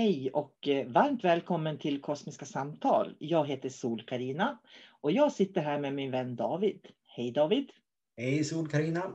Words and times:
Hej 0.00 0.30
och 0.30 0.68
eh, 0.68 0.86
varmt 0.86 1.24
välkommen 1.24 1.78
till 1.78 2.00
Kosmiska 2.00 2.44
samtal. 2.44 3.16
Jag 3.18 3.46
heter 3.46 3.68
sol 3.68 4.02
karina 4.02 4.58
och 5.00 5.12
jag 5.12 5.32
sitter 5.32 5.60
här 5.60 5.78
med 5.78 5.94
min 5.94 6.10
vän 6.10 6.36
David. 6.36 6.88
Hej 7.06 7.32
David! 7.32 7.70
Hej 8.16 8.44
sol 8.44 8.68
karina 8.68 9.14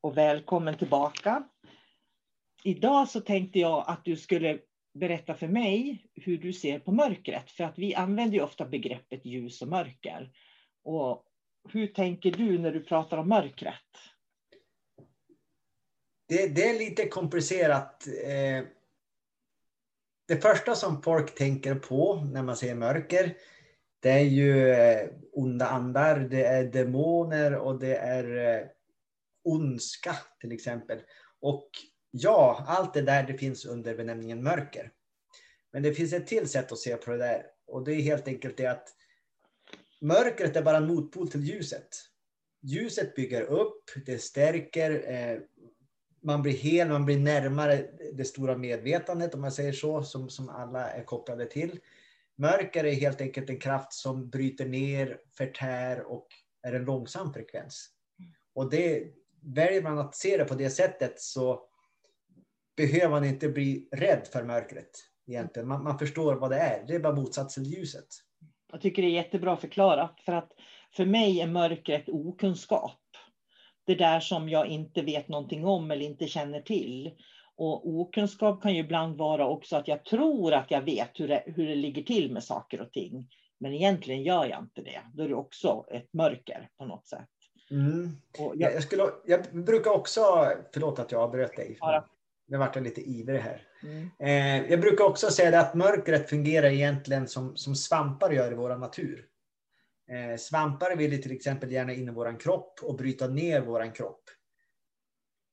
Och 0.00 0.16
välkommen 0.16 0.78
tillbaka. 0.78 1.48
Idag 2.64 3.08
så 3.08 3.20
tänkte 3.20 3.58
jag 3.58 3.84
att 3.86 4.04
du 4.04 4.16
skulle 4.16 4.58
berätta 4.94 5.34
för 5.34 5.48
mig 5.48 6.06
hur 6.14 6.38
du 6.38 6.52
ser 6.52 6.78
på 6.78 6.92
mörkret. 6.92 7.50
För 7.50 7.64
att 7.64 7.78
vi 7.78 7.94
använder 7.94 8.36
ju 8.36 8.42
ofta 8.42 8.66
begreppet 8.66 9.24
ljus 9.24 9.62
och 9.62 9.68
mörker. 9.68 10.32
Och 10.84 11.24
hur 11.72 11.86
tänker 11.86 12.30
du 12.30 12.58
när 12.58 12.72
du 12.72 12.80
pratar 12.84 13.18
om 13.18 13.28
mörkret? 13.28 13.74
Det, 16.28 16.48
det 16.48 16.70
är 16.70 16.78
lite 16.78 17.08
komplicerat. 17.08 18.06
Eh 18.06 18.75
det 20.28 20.36
första 20.36 20.74
som 20.74 21.02
folk 21.02 21.34
tänker 21.34 21.74
på 21.74 22.14
när 22.32 22.42
man 22.42 22.56
ser 22.56 22.74
mörker, 22.74 23.36
det 24.00 24.10
är 24.10 24.24
ju 24.24 24.70
eh, 24.70 25.08
onda 25.32 25.66
andar, 25.66 26.20
det 26.20 26.44
är 26.44 26.64
demoner 26.64 27.54
och 27.54 27.78
det 27.78 27.96
är 27.96 28.36
eh, 28.36 28.66
ondska 29.44 30.16
till 30.40 30.52
exempel. 30.52 30.98
Och 31.40 31.70
ja, 32.10 32.64
allt 32.68 32.94
det 32.94 33.02
där 33.02 33.26
det 33.26 33.38
finns 33.38 33.64
under 33.64 33.96
benämningen 33.96 34.42
mörker. 34.42 34.92
Men 35.72 35.82
det 35.82 35.94
finns 35.94 36.12
ett 36.12 36.26
till 36.26 36.48
sätt 36.48 36.72
att 36.72 36.78
se 36.78 36.96
på 36.96 37.10
det 37.10 37.18
där 37.18 37.46
och 37.66 37.84
det 37.84 37.94
är 37.94 38.00
helt 38.00 38.28
enkelt 38.28 38.56
det 38.56 38.66
att 38.66 38.88
mörkret 40.00 40.56
är 40.56 40.62
bara 40.62 40.76
en 40.76 40.86
motpol 40.86 41.30
till 41.30 41.44
ljuset. 41.44 41.88
Ljuset 42.62 43.14
bygger 43.14 43.42
upp, 43.42 43.84
det 44.06 44.18
stärker, 44.18 45.12
eh, 45.12 45.38
man 46.26 46.42
blir 46.42 46.52
hel, 46.52 46.88
man 46.88 47.04
blir 47.04 47.18
närmare 47.18 47.86
det 48.12 48.24
stora 48.24 48.56
medvetandet 48.56 49.34
om 49.34 49.40
man 49.40 49.52
säger 49.52 49.72
så, 49.72 50.02
som, 50.02 50.28
som 50.28 50.48
alla 50.48 50.90
är 50.90 51.04
kopplade 51.04 51.46
till. 51.46 51.78
Mörker 52.38 52.84
är 52.84 52.94
helt 52.94 53.20
enkelt 53.20 53.50
en 53.50 53.60
kraft 53.60 53.92
som 53.92 54.30
bryter 54.30 54.66
ner, 54.66 55.18
förtär 55.36 56.02
och 56.02 56.26
är 56.62 56.72
en 56.72 56.84
långsam 56.84 57.32
frekvens. 57.32 57.90
Och 58.54 58.70
det, 58.70 59.12
väljer 59.46 59.82
man 59.82 59.98
att 59.98 60.14
se 60.14 60.36
det 60.36 60.44
på 60.44 60.54
det 60.54 60.70
sättet 60.70 61.20
så 61.20 61.62
behöver 62.76 63.08
man 63.08 63.24
inte 63.24 63.48
bli 63.48 63.88
rädd 63.92 64.28
för 64.32 64.44
mörkret. 64.44 64.90
Egentligen. 65.26 65.68
Man, 65.68 65.84
man 65.84 65.98
förstår 65.98 66.34
vad 66.34 66.50
det 66.50 66.58
är. 66.58 66.84
Det 66.86 66.94
är 66.94 67.00
bara 67.00 67.14
motsatsen 67.14 67.64
till 67.64 67.72
ljuset. 67.72 68.06
Jag 68.72 68.80
tycker 68.80 69.02
det 69.02 69.08
är 69.08 69.12
jättebra 69.12 69.56
förklarat. 69.56 70.20
För 70.20 70.32
att 70.32 70.52
för 70.96 71.04
mig 71.04 71.40
är 71.40 71.46
mörkret 71.46 72.08
okunskap 72.08 73.00
det 73.86 73.94
där 73.94 74.20
som 74.20 74.48
jag 74.48 74.66
inte 74.66 75.02
vet 75.02 75.28
någonting 75.28 75.64
om 75.66 75.90
eller 75.90 76.06
inte 76.06 76.26
känner 76.26 76.60
till. 76.60 77.10
Och 77.56 77.88
okunskap 77.88 78.62
kan 78.62 78.74
ju 78.74 78.80
ibland 78.80 79.16
vara 79.16 79.48
också 79.48 79.76
att 79.76 79.88
jag 79.88 80.04
tror 80.04 80.54
att 80.54 80.70
jag 80.70 80.82
vet 80.82 81.10
hur 81.20 81.28
det, 81.28 81.42
hur 81.46 81.68
det 81.68 81.74
ligger 81.74 82.02
till 82.02 82.32
med 82.32 82.44
saker 82.44 82.80
och 82.80 82.92
ting. 82.92 83.28
Men 83.58 83.72
egentligen 83.72 84.22
gör 84.22 84.44
jag 84.44 84.58
inte 84.58 84.82
det. 84.82 85.00
Då 85.14 85.22
är 85.22 85.28
det 85.28 85.34
också 85.34 85.84
ett 85.90 86.12
mörker 86.12 86.68
på 86.78 86.84
något 86.84 87.06
sätt. 87.06 87.28
Mm. 87.70 88.10
Jag, 88.54 88.72
jag, 88.72 88.82
skulle, 88.82 89.02
jag 89.26 89.64
brukar 89.64 89.90
också, 89.90 90.20
förlåt 90.72 90.98
att 90.98 91.12
jag 91.12 91.20
avbröt 91.20 91.56
dig. 91.56 91.78
Nu 92.48 92.58
vart 92.58 92.74
jag 92.76 92.84
lite 92.84 93.00
ivrig 93.00 93.40
här. 93.40 93.62
Mm. 93.82 94.10
Eh, 94.18 94.70
jag 94.70 94.80
brukar 94.80 95.04
också 95.04 95.30
säga 95.30 95.60
att 95.60 95.74
mörkret 95.74 96.30
fungerar 96.30 96.68
egentligen 96.68 97.28
som, 97.28 97.56
som 97.56 97.74
svampar 97.74 98.30
gör 98.30 98.52
i 98.52 98.54
vår 98.54 98.76
natur. 98.76 99.26
Eh, 100.08 100.36
svampar 100.36 100.96
vill 100.96 101.22
till 101.22 101.32
exempel 101.32 101.72
gärna 101.72 101.92
in 101.92 102.08
i 102.08 102.12
vår 102.12 102.40
kropp 102.40 102.80
och 102.82 102.96
bryta 102.96 103.26
ner 103.26 103.60
vår 103.60 103.94
kropp. 103.94 104.22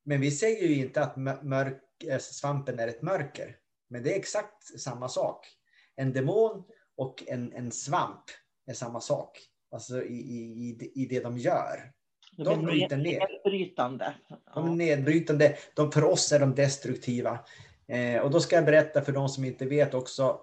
Men 0.06 0.22
vi 0.22 0.32
säger 0.32 0.68
ju 0.68 0.76
inte 0.76 1.02
att 1.02 1.16
mörk, 1.44 1.82
eh, 2.04 2.20
svampen 2.20 2.80
är 2.80 2.88
ett 2.88 3.02
mörker. 3.02 3.58
Men 3.90 4.04
det 4.04 4.14
är 4.14 4.20
exakt 4.20 4.80
samma 4.80 5.10
sak. 5.10 5.48
en 5.96 6.14
demon 6.14 6.64
och 6.98 7.24
en, 7.28 7.54
en 7.54 7.72
svamp 7.72 8.24
är 8.66 8.74
samma 8.74 9.02
sak. 9.02 9.40
Alltså 9.72 10.04
i, 10.04 10.16
i, 10.16 10.92
i 10.96 11.06
det 11.06 11.20
de 11.20 11.38
gör. 11.38 11.92
De 12.38 12.66
bryter 12.66 12.98
ner. 12.98 13.20
Nedbrytande. 13.20 14.14
De 14.54 14.72
är 14.72 14.76
nedbrytande. 14.76 15.58
De, 15.76 15.92
för 15.92 16.04
oss 16.04 16.32
är 16.32 16.40
de 16.40 16.56
destruktiva. 16.56 17.40
Eh, 17.88 18.22
och 18.22 18.32
då 18.32 18.40
ska 18.40 18.56
jag 18.56 18.66
berätta 18.66 19.02
för 19.02 19.12
de 19.12 19.30
som 19.30 19.46
inte 19.46 19.66
vet 19.66 19.94
också 19.94 20.40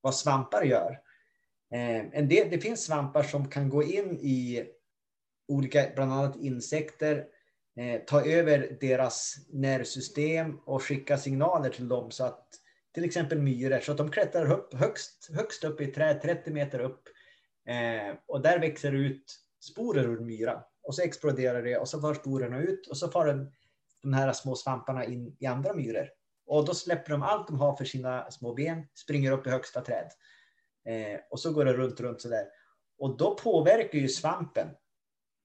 vad 0.00 0.14
svampar 0.14 0.62
gör. 0.62 1.00
Eh, 1.74 2.18
en 2.18 2.28
del, 2.28 2.50
det 2.50 2.58
finns 2.58 2.84
svampar 2.84 3.22
som 3.22 3.48
kan 3.48 3.68
gå 3.68 3.82
in 3.82 4.18
i 4.20 4.64
olika, 5.48 5.86
bland 5.94 6.12
annat 6.12 6.36
insekter, 6.36 7.26
eh, 7.76 8.00
ta 8.06 8.24
över 8.24 8.76
deras 8.80 9.36
nervsystem 9.52 10.58
och 10.64 10.82
skicka 10.82 11.18
signaler 11.18 11.70
till 11.70 11.88
dem 11.88 12.10
så 12.10 12.24
att 12.24 12.46
till 12.94 13.04
exempel 13.04 13.38
myror, 13.38 13.80
så 13.80 13.92
att 13.92 13.98
de 13.98 14.10
klättrar 14.10 14.52
upp 14.52 14.74
högst, 14.74 15.30
högst 15.36 15.64
upp 15.64 15.80
i 15.80 15.86
träd, 15.86 16.22
30 16.22 16.50
meter 16.50 16.78
upp. 16.80 17.02
Eh, 17.68 18.16
och 18.26 18.40
där 18.40 18.58
växer 18.58 18.92
ut 18.92 19.36
sporer 19.60 20.04
ur 20.04 20.20
myra. 20.20 20.62
Och 20.82 20.94
så 20.94 21.02
exploderar 21.02 21.62
det 21.62 21.76
och 21.76 21.88
så 21.88 22.00
far 22.00 22.14
sporerna 22.14 22.60
ut 22.60 22.86
och 22.86 22.96
så 22.96 23.08
far 23.08 23.26
den, 23.26 23.52
de 24.02 24.12
här 24.12 24.32
små 24.32 24.56
svamparna 24.56 25.04
in 25.04 25.36
i 25.40 25.46
andra 25.46 25.74
myror. 25.74 26.08
Och 26.46 26.64
då 26.64 26.74
släpper 26.74 27.10
de 27.10 27.22
allt 27.22 27.46
de 27.46 27.60
har 27.60 27.76
för 27.76 27.84
sina 27.84 28.30
små 28.30 28.54
ben, 28.54 28.86
springer 28.94 29.32
upp 29.32 29.46
i 29.46 29.50
högsta 29.50 29.80
träd. 29.80 30.10
Eh, 30.90 31.20
och 31.30 31.40
så 31.40 31.52
går 31.52 31.64
det 31.64 31.72
runt, 31.72 32.00
runt 32.00 32.20
sådär. 32.20 32.44
Och 32.98 33.16
då 33.16 33.34
påverkar 33.34 33.98
ju 33.98 34.08
svampen 34.08 34.68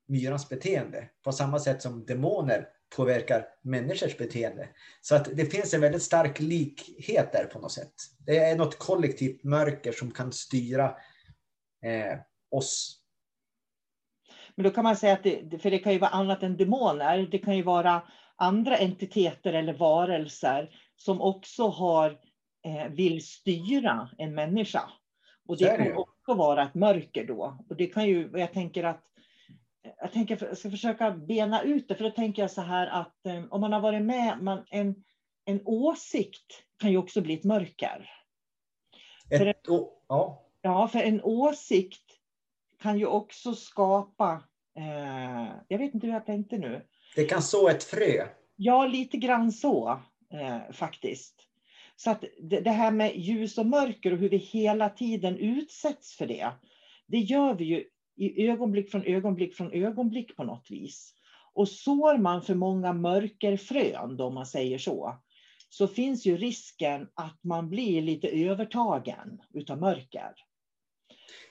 myrans 0.07 0.49
beteende 0.49 1.09
på 1.23 1.31
samma 1.31 1.59
sätt 1.59 1.81
som 1.81 2.05
demoner 2.05 2.67
påverkar 2.95 3.47
människors 3.61 4.17
beteende. 4.17 4.69
Så 5.01 5.15
att 5.15 5.37
det 5.37 5.45
finns 5.45 5.73
en 5.73 5.81
väldigt 5.81 6.03
stark 6.03 6.39
likhet 6.39 7.31
där 7.31 7.45
på 7.45 7.59
något 7.59 7.71
sätt. 7.71 7.93
Det 8.19 8.37
är 8.37 8.55
något 8.55 8.79
kollektivt 8.79 9.43
mörker 9.43 9.91
som 9.91 10.11
kan 10.11 10.31
styra 10.31 10.85
eh, 11.85 12.19
oss. 12.51 13.01
Men 14.55 14.63
då 14.63 14.69
kan 14.69 14.83
man 14.83 14.97
säga 14.97 15.13
att 15.13 15.23
det, 15.23 15.61
för 15.61 15.71
det 15.71 15.79
kan 15.79 15.93
ju 15.93 15.99
vara 15.99 16.11
annat 16.11 16.43
än 16.43 16.57
demoner. 16.57 17.27
Det 17.31 17.39
kan 17.39 17.57
ju 17.57 17.63
vara 17.63 18.01
andra 18.35 18.77
entiteter 18.77 19.53
eller 19.53 19.73
varelser 19.73 20.69
som 20.95 21.21
också 21.21 21.67
har, 21.67 22.09
eh, 22.65 22.91
vill 22.91 23.27
styra 23.27 24.09
en 24.17 24.35
människa. 24.35 24.89
Och 25.47 25.57
det 25.57 25.77
kan 25.77 25.97
också 25.97 26.33
vara 26.33 26.63
ett 26.63 26.75
mörker 26.75 27.25
då. 27.25 27.57
Och 27.69 27.75
det 27.75 27.87
kan 27.87 28.05
ju, 28.05 28.29
jag 28.33 28.53
tänker 28.53 28.83
att 28.83 29.01
jag, 30.01 30.11
tänker, 30.11 30.45
jag 30.45 30.57
ska 30.57 30.71
försöka 30.71 31.11
bena 31.11 31.61
ut 31.61 31.87
det, 31.87 31.95
för 31.95 32.03
då 32.03 32.09
tänker 32.09 32.41
jag 32.41 32.51
så 32.51 32.61
här 32.61 32.87
att 32.87 33.25
eh, 33.25 33.43
om 33.49 33.61
man 33.61 33.73
har 33.73 33.79
varit 33.79 34.01
med, 34.01 34.37
man, 34.41 34.65
en, 34.69 35.03
en 35.45 35.61
åsikt 35.65 36.63
kan 36.79 36.91
ju 36.91 36.97
också 36.97 37.21
bli 37.21 37.33
ett 37.33 37.43
mörker. 37.43 38.09
Ett, 39.29 39.37
för 39.37 39.45
en, 39.45 39.53
ja. 40.07 40.43
ja, 40.61 40.87
för 40.87 40.99
en 40.99 41.23
åsikt 41.23 42.03
kan 42.81 42.99
ju 42.99 43.05
också 43.05 43.55
skapa, 43.55 44.43
eh, 44.77 45.47
jag 45.67 45.77
vet 45.77 45.93
inte 45.93 46.07
hur 46.07 46.13
jag 46.13 46.25
tänkte 46.25 46.57
nu. 46.57 46.85
Det 47.15 47.25
kan 47.25 47.41
så 47.41 47.69
ett 47.69 47.83
frö. 47.83 48.27
Ja, 48.55 48.85
lite 48.85 49.17
grann 49.17 49.51
så 49.51 49.99
eh, 50.33 50.71
faktiskt. 50.71 51.44
Så 51.95 52.11
att 52.11 52.23
det, 52.41 52.59
det 52.59 52.71
här 52.71 52.91
med 52.91 53.17
ljus 53.17 53.57
och 53.57 53.65
mörker 53.65 54.11
och 54.11 54.17
hur 54.17 54.29
vi 54.29 54.37
hela 54.37 54.89
tiden 54.89 55.37
utsätts 55.37 56.17
för 56.17 56.25
det, 56.25 56.51
det 57.07 57.19
gör 57.19 57.53
vi 57.53 57.65
ju 57.65 57.83
i 58.17 58.47
ögonblick 58.47 58.91
från 58.91 59.03
ögonblick 59.03 59.55
från 59.55 59.71
ögonblick 59.71 60.35
på 60.35 60.43
något 60.43 60.67
vis. 60.69 61.13
Och 61.53 61.69
sår 61.69 62.17
man 62.17 62.41
för 62.41 62.55
många 62.55 62.93
mörkerfrön, 62.93 64.21
om 64.21 64.33
man 64.33 64.45
säger 64.45 64.77
så, 64.77 65.19
så 65.69 65.87
finns 65.87 66.25
ju 66.25 66.37
risken 66.37 67.07
att 67.13 67.43
man 67.43 67.69
blir 67.69 68.01
lite 68.01 68.27
övertagen 68.27 69.41
utav 69.53 69.79
mörker. 69.79 70.33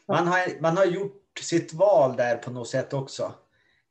Man 0.08 0.26
har, 0.26 0.60
man 0.60 0.76
har 0.76 0.84
gjort 0.84 1.38
sitt 1.40 1.72
val 1.72 2.16
där 2.16 2.36
på 2.36 2.50
något 2.50 2.68
sätt 2.68 2.92
också. 2.92 3.34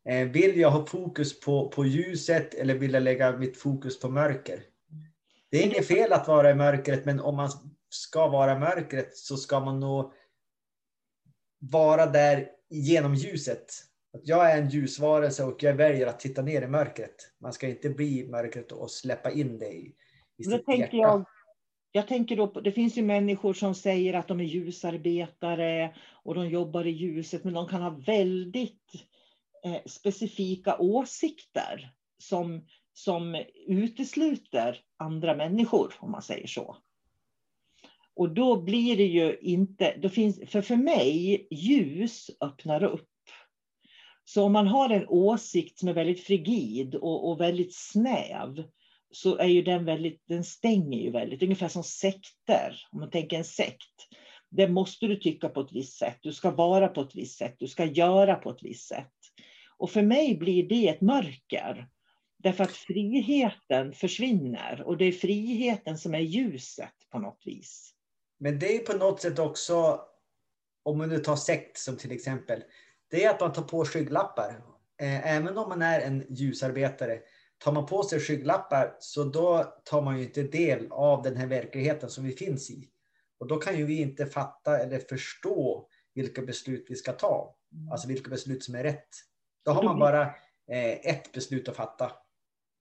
Eh, 0.10 0.28
vill 0.28 0.60
jag 0.60 0.72
ha 0.72 0.86
fokus 0.86 1.40
på, 1.40 1.70
på 1.70 1.86
ljuset 1.86 2.54
eller 2.54 2.74
vill 2.76 2.94
jag 2.94 3.04
lägga 3.04 3.38
mitt 3.38 3.58
fokus 3.58 4.00
på 4.00 4.10
mörker? 4.10 4.64
Det 5.54 5.60
är 5.60 5.66
inget 5.66 5.88
fel 5.88 6.14
att 6.14 6.28
vara 6.28 6.52
i 6.52 6.56
mörkret, 6.56 7.06
men 7.06 7.20
om 7.20 7.36
man 7.36 7.50
ska 7.90 8.28
vara 8.28 8.56
i 8.56 8.60
mörkret 8.60 9.18
så 9.18 9.38
ska 9.38 9.60
man 9.60 9.80
nog 9.80 10.14
vara 11.60 12.06
där 12.06 12.50
genom 12.70 13.16
ljuset. 13.16 13.66
Att 14.14 14.28
jag 14.28 14.52
är 14.52 14.62
en 14.62 14.70
ljusvarelse 14.70 15.44
och 15.44 15.64
jag 15.64 15.74
väljer 15.74 16.08
att 16.08 16.20
titta 16.20 16.42
ner 16.42 16.62
i 16.62 16.68
mörkret. 16.68 17.16
Man 17.42 17.54
ska 17.54 17.68
inte 17.68 17.90
bli 17.90 18.20
i 18.20 18.28
mörkret 18.28 18.72
och 18.72 18.92
släppa 18.92 19.32
in 19.32 19.60
det 19.60 19.70
i, 19.70 19.96
i 20.38 20.44
sitt 20.44 20.66
tänker 20.66 20.98
jag, 20.98 21.26
jag 21.92 22.08
tänker 22.08 22.36
då, 22.36 22.48
det 22.48 22.72
finns 22.72 22.98
ju 22.98 23.02
människor 23.02 23.54
som 23.54 23.76
säger 23.76 24.14
att 24.14 24.28
de 24.28 24.40
är 24.40 24.44
ljusarbetare 24.44 25.96
och 26.24 26.36
de 26.36 26.50
jobbar 26.50 26.88
i 26.88 26.92
ljuset, 26.92 27.44
men 27.44 27.54
de 27.54 27.68
kan 27.68 27.82
ha 27.82 27.90
väldigt 27.90 28.92
eh, 29.66 29.82
specifika 29.86 30.78
åsikter 30.78 31.94
som, 32.18 32.68
som 32.94 33.44
utesluter 33.68 34.80
andra 35.04 35.36
människor, 35.36 35.94
om 36.00 36.12
man 36.12 36.22
säger 36.22 36.48
så. 36.48 36.78
Och 38.16 38.30
då 38.30 38.62
blir 38.62 38.98
det 38.98 39.06
ju 39.06 39.38
inte, 39.42 39.98
då 39.98 40.10
finns, 40.10 40.40
för 40.48 40.62
för 40.62 40.76
mig, 40.76 41.48
ljus 41.52 42.30
öppnar 42.42 42.84
upp. 42.84 43.10
Så 44.24 44.44
om 44.44 44.54
man 44.54 44.68
har 44.68 44.90
en 44.90 45.08
åsikt 45.08 45.80
som 45.80 45.90
är 45.90 45.94
väldigt 45.94 46.24
frigid 46.24 46.96
och, 46.96 47.30
och 47.30 47.42
väldigt 47.42 47.76
snäv, 47.76 48.64
så 49.12 49.38
är 49.38 49.48
ju 49.48 49.62
den 49.62 49.86
väldigt, 49.86 50.24
den 50.28 50.44
stänger 50.44 51.00
ju 51.00 51.12
väldigt, 51.12 51.44
ungefär 51.44 51.68
som 51.68 51.84
sekter, 51.84 52.88
om 52.92 53.00
man 53.00 53.10
tänker 53.10 53.38
en 53.38 53.44
sekt. 53.44 54.08
Det 54.50 54.68
måste 54.68 55.08
du 55.08 55.16
tycka 55.16 55.50
på 55.50 55.62
ett 55.62 55.72
visst 55.72 55.98
sätt, 55.98 56.18
du 56.22 56.34
ska 56.34 56.52
vara 56.52 56.88
på 56.88 57.02
ett 57.02 57.16
visst 57.16 57.38
sätt, 57.38 57.56
du 57.60 57.68
ska 57.68 57.86
göra 57.86 58.36
på 58.36 58.50
ett 58.50 58.64
visst 58.64 58.88
sätt. 58.88 59.14
Och 59.78 59.92
för 59.92 60.02
mig 60.02 60.38
blir 60.38 60.70
det 60.70 60.88
ett 60.88 61.02
mörker. 61.02 61.88
Därför 62.44 62.64
att 62.64 62.72
friheten 62.72 63.94
försvinner 63.94 64.84
och 64.86 64.98
det 64.98 65.06
är 65.06 65.12
friheten 65.12 65.98
som 65.98 66.14
är 66.14 66.20
ljuset 66.20 66.94
på 67.12 67.20
något 67.20 67.42
vis. 67.46 67.94
Men 68.40 68.60
det 68.60 68.76
är 68.76 68.80
på 68.80 68.98
något 68.98 69.22
sätt 69.22 69.40
också, 69.40 70.02
om 70.84 70.98
man 70.98 71.10
nu 71.10 71.18
tar 71.18 71.36
sekt 71.36 71.78
som 71.78 71.98
till 71.98 72.12
exempel, 72.12 72.64
det 73.12 73.24
är 73.24 73.30
att 73.30 73.40
man 73.40 73.54
tar 73.54 73.62
på 73.62 73.86
skygglappar. 73.86 74.50
Eh, 75.02 75.36
även 75.36 75.58
om 75.58 75.70
man 75.70 75.82
är 75.82 76.00
en 76.00 76.26
ljusarbetare, 76.30 77.20
tar 77.58 77.72
man 77.72 77.86
på 77.86 78.04
sig 78.04 78.20
skygglappar 78.20 78.96
så 79.00 79.24
då 79.24 79.64
tar 79.84 80.02
man 80.02 80.18
ju 80.18 80.24
inte 80.24 80.44
del 80.44 80.88
av 80.92 81.24
den 81.24 81.38
här 81.38 81.48
verkligheten 81.48 82.10
som 82.10 82.24
vi 82.24 82.32
finns 82.32 82.72
i. 82.72 82.90
Och 83.40 83.48
då 83.48 83.58
kan 83.58 83.78
ju 83.78 83.86
vi 83.86 84.02
inte 84.02 84.26
fatta 84.26 84.80
eller 84.80 85.00
förstå 85.00 85.88
vilka 86.14 86.42
beslut 86.42 86.86
vi 86.90 86.96
ska 86.96 87.12
ta. 87.12 87.56
Alltså 87.92 88.08
vilka 88.08 88.30
beslut 88.30 88.64
som 88.64 88.76
är 88.76 88.84
rätt. 88.84 89.10
Då 89.66 89.72
har 89.72 89.84
man 89.84 90.00
bara 90.00 90.22
eh, 90.72 90.92
ett 90.92 91.32
beslut 91.32 91.70
att 91.70 91.76
fatta. 91.76 92.12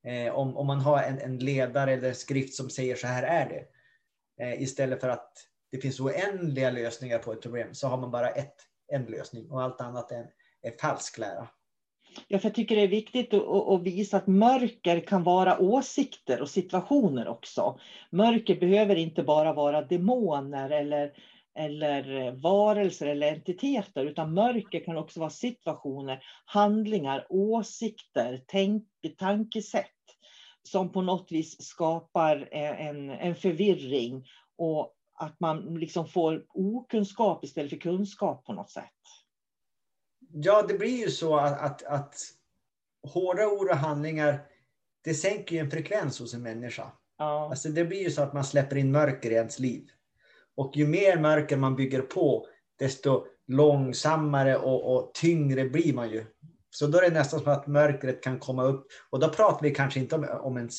Eh, 0.04 0.34
om, 0.34 0.56
om 0.56 0.66
man 0.66 0.80
har 0.80 1.02
en, 1.02 1.18
en 1.18 1.38
ledare 1.38 1.92
eller 1.92 2.12
skrift 2.12 2.54
som 2.54 2.70
säger 2.70 2.96
så 2.96 3.06
här 3.06 3.22
är 3.22 3.48
det. 3.48 3.64
Eh, 4.44 4.62
istället 4.62 5.00
för 5.00 5.08
att 5.08 5.32
det 5.70 5.78
finns 5.78 6.00
oändliga 6.00 6.70
lösningar 6.70 7.18
på 7.18 7.32
ett 7.32 7.42
problem 7.42 7.74
så 7.74 7.88
har 7.88 7.98
man 7.98 8.10
bara 8.10 8.30
ett, 8.30 8.56
en 8.92 9.04
lösning 9.04 9.50
och 9.50 9.62
allt 9.62 9.80
annat 9.80 10.12
är, 10.12 10.26
är 10.62 10.70
falsk 10.80 11.18
lära. 11.18 11.48
Ja, 12.28 12.38
för 12.38 12.48
jag 12.48 12.54
tycker 12.54 12.76
det 12.76 12.82
är 12.82 12.88
viktigt 12.88 13.34
att, 13.34 13.82
visa 13.82 14.16
att 14.16 14.26
mörker 14.26 15.00
kan 15.00 15.22
vara 15.22 15.58
åsikter 15.58 16.42
och 16.42 16.48
situationer 16.48 17.28
också. 17.28 17.78
Mörker 18.10 18.60
behöver 18.60 18.96
inte 18.96 19.22
bara 19.22 19.52
vara 19.52 19.82
demoner 19.82 20.70
eller, 20.70 21.12
eller 21.54 22.32
varelser 22.32 23.06
eller 23.06 23.32
entiteter, 23.32 24.04
utan 24.04 24.34
mörker 24.34 24.84
kan 24.84 24.96
också 24.96 25.20
vara 25.20 25.30
situationer, 25.30 26.24
handlingar, 26.44 27.26
åsikter, 27.28 28.44
tänk, 28.46 28.88
tankesätt 29.18 29.86
som 30.62 30.92
på 30.92 31.02
något 31.02 31.32
vis 31.32 31.62
skapar 31.62 32.48
en, 32.52 33.10
en 33.10 33.34
förvirring 33.36 34.26
och 34.58 34.94
att 35.14 35.40
man 35.40 35.74
liksom 35.74 36.08
får 36.08 36.44
okunskap 36.48 37.44
istället 37.44 37.70
för 37.70 37.76
kunskap 37.76 38.44
på 38.44 38.52
något 38.52 38.70
sätt. 38.70 38.84
Ja, 40.32 40.62
det 40.62 40.74
blir 40.74 41.00
ju 41.00 41.10
så 41.10 41.36
att, 41.36 41.60
att, 41.60 41.82
att 41.82 42.14
hårda 43.12 43.46
ord 43.46 43.70
och 43.70 43.76
handlingar, 43.76 44.46
det 45.04 45.14
sänker 45.14 45.56
ju 45.56 45.60
en 45.60 45.70
frekvens 45.70 46.20
hos 46.20 46.34
en 46.34 46.42
människa. 46.42 46.92
Ja. 47.18 47.48
Alltså 47.50 47.68
det 47.68 47.84
blir 47.84 48.02
ju 48.02 48.10
så 48.10 48.22
att 48.22 48.32
man 48.32 48.44
släpper 48.44 48.76
in 48.76 48.92
mörker 48.92 49.30
i 49.30 49.34
ens 49.34 49.58
liv. 49.58 49.90
Och 50.56 50.76
ju 50.76 50.86
mer 50.86 51.18
mörker 51.18 51.56
man 51.56 51.76
bygger 51.76 52.02
på, 52.02 52.46
desto 52.78 53.26
långsammare 53.46 54.56
och, 54.56 54.96
och 54.96 55.14
tyngre 55.14 55.64
blir 55.64 55.94
man 55.94 56.10
ju. 56.10 56.24
Så 56.70 56.86
då 56.86 56.98
är 56.98 57.02
det 57.02 57.18
nästan 57.18 57.40
som 57.40 57.52
att 57.52 57.66
mörkret 57.66 58.22
kan 58.22 58.38
komma 58.38 58.64
upp. 58.64 58.86
Och 59.10 59.20
då 59.20 59.28
pratar 59.28 59.62
vi 59.62 59.74
kanske 59.74 60.00
inte 60.00 60.14
om, 60.14 60.28
om 60.40 60.56
en 60.56 60.70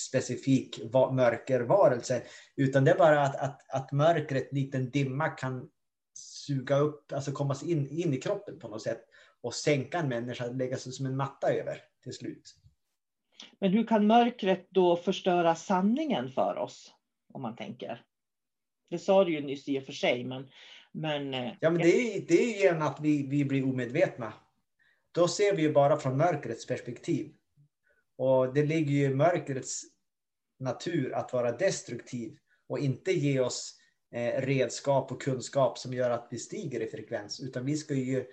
specifik 0.00 0.80
mörkervarelse. 0.92 2.22
Utan 2.56 2.84
det 2.84 2.90
är 2.90 2.98
bara 2.98 3.22
att, 3.22 3.36
att, 3.36 3.70
att 3.70 3.92
mörkret 3.92 4.52
likt 4.52 4.74
en 4.74 4.90
dimma 4.90 5.28
kan 5.28 5.68
suga 6.14 6.78
upp, 6.78 7.12
alltså 7.12 7.32
komma 7.32 7.56
in, 7.64 7.88
in 7.88 8.14
i 8.14 8.20
kroppen 8.20 8.58
på 8.58 8.68
något 8.68 8.82
sätt 8.82 9.04
och 9.42 9.54
sänka 9.54 9.98
en 9.98 10.08
människa, 10.08 10.46
lägga 10.46 10.76
sig 10.76 10.92
som 10.92 11.06
en 11.06 11.16
matta 11.16 11.52
över 11.52 11.78
till 12.02 12.12
slut. 12.12 12.54
Men 13.58 13.72
hur 13.72 13.86
kan 13.86 14.06
mörkret 14.06 14.66
då 14.70 14.96
förstöra 14.96 15.54
sanningen 15.54 16.30
för 16.32 16.56
oss? 16.56 16.94
Om 17.32 17.42
man 17.42 17.56
tänker. 17.56 18.04
Det 18.92 18.98
sa 18.98 19.24
du 19.24 19.32
ju 19.32 19.40
nyss 19.40 19.68
i 19.68 19.78
och 19.78 19.84
för 19.84 19.92
sig, 19.92 20.24
men... 20.24 20.48
men 20.92 21.34
eh, 21.34 21.52
ja, 21.60 21.70
men 21.70 21.82
det 21.82 22.16
är, 22.16 22.24
det 22.28 22.34
är 22.34 22.62
genom 22.62 22.82
att 22.82 23.00
vi, 23.00 23.26
vi 23.26 23.44
blir 23.44 23.64
omedvetna. 23.64 24.32
Då 25.12 25.28
ser 25.28 25.56
vi 25.56 25.62
ju 25.62 25.72
bara 25.72 25.96
från 25.96 26.16
mörkrets 26.16 26.66
perspektiv. 26.66 27.32
Och 28.16 28.54
det 28.54 28.64
ligger 28.64 28.92
ju 28.92 29.04
i 29.04 29.14
mörkrets 29.14 29.82
natur 30.58 31.12
att 31.12 31.32
vara 31.32 31.52
destruktiv 31.52 32.38
och 32.68 32.78
inte 32.78 33.12
ge 33.12 33.40
oss 33.40 33.78
eh, 34.14 34.40
redskap 34.40 35.12
och 35.12 35.22
kunskap 35.22 35.78
som 35.78 35.94
gör 35.94 36.10
att 36.10 36.28
vi 36.30 36.38
stiger 36.38 36.80
i 36.80 36.86
frekvens, 36.86 37.40
utan 37.40 37.64
vi 37.64 37.76
ska 37.76 37.94
ju 37.94 38.26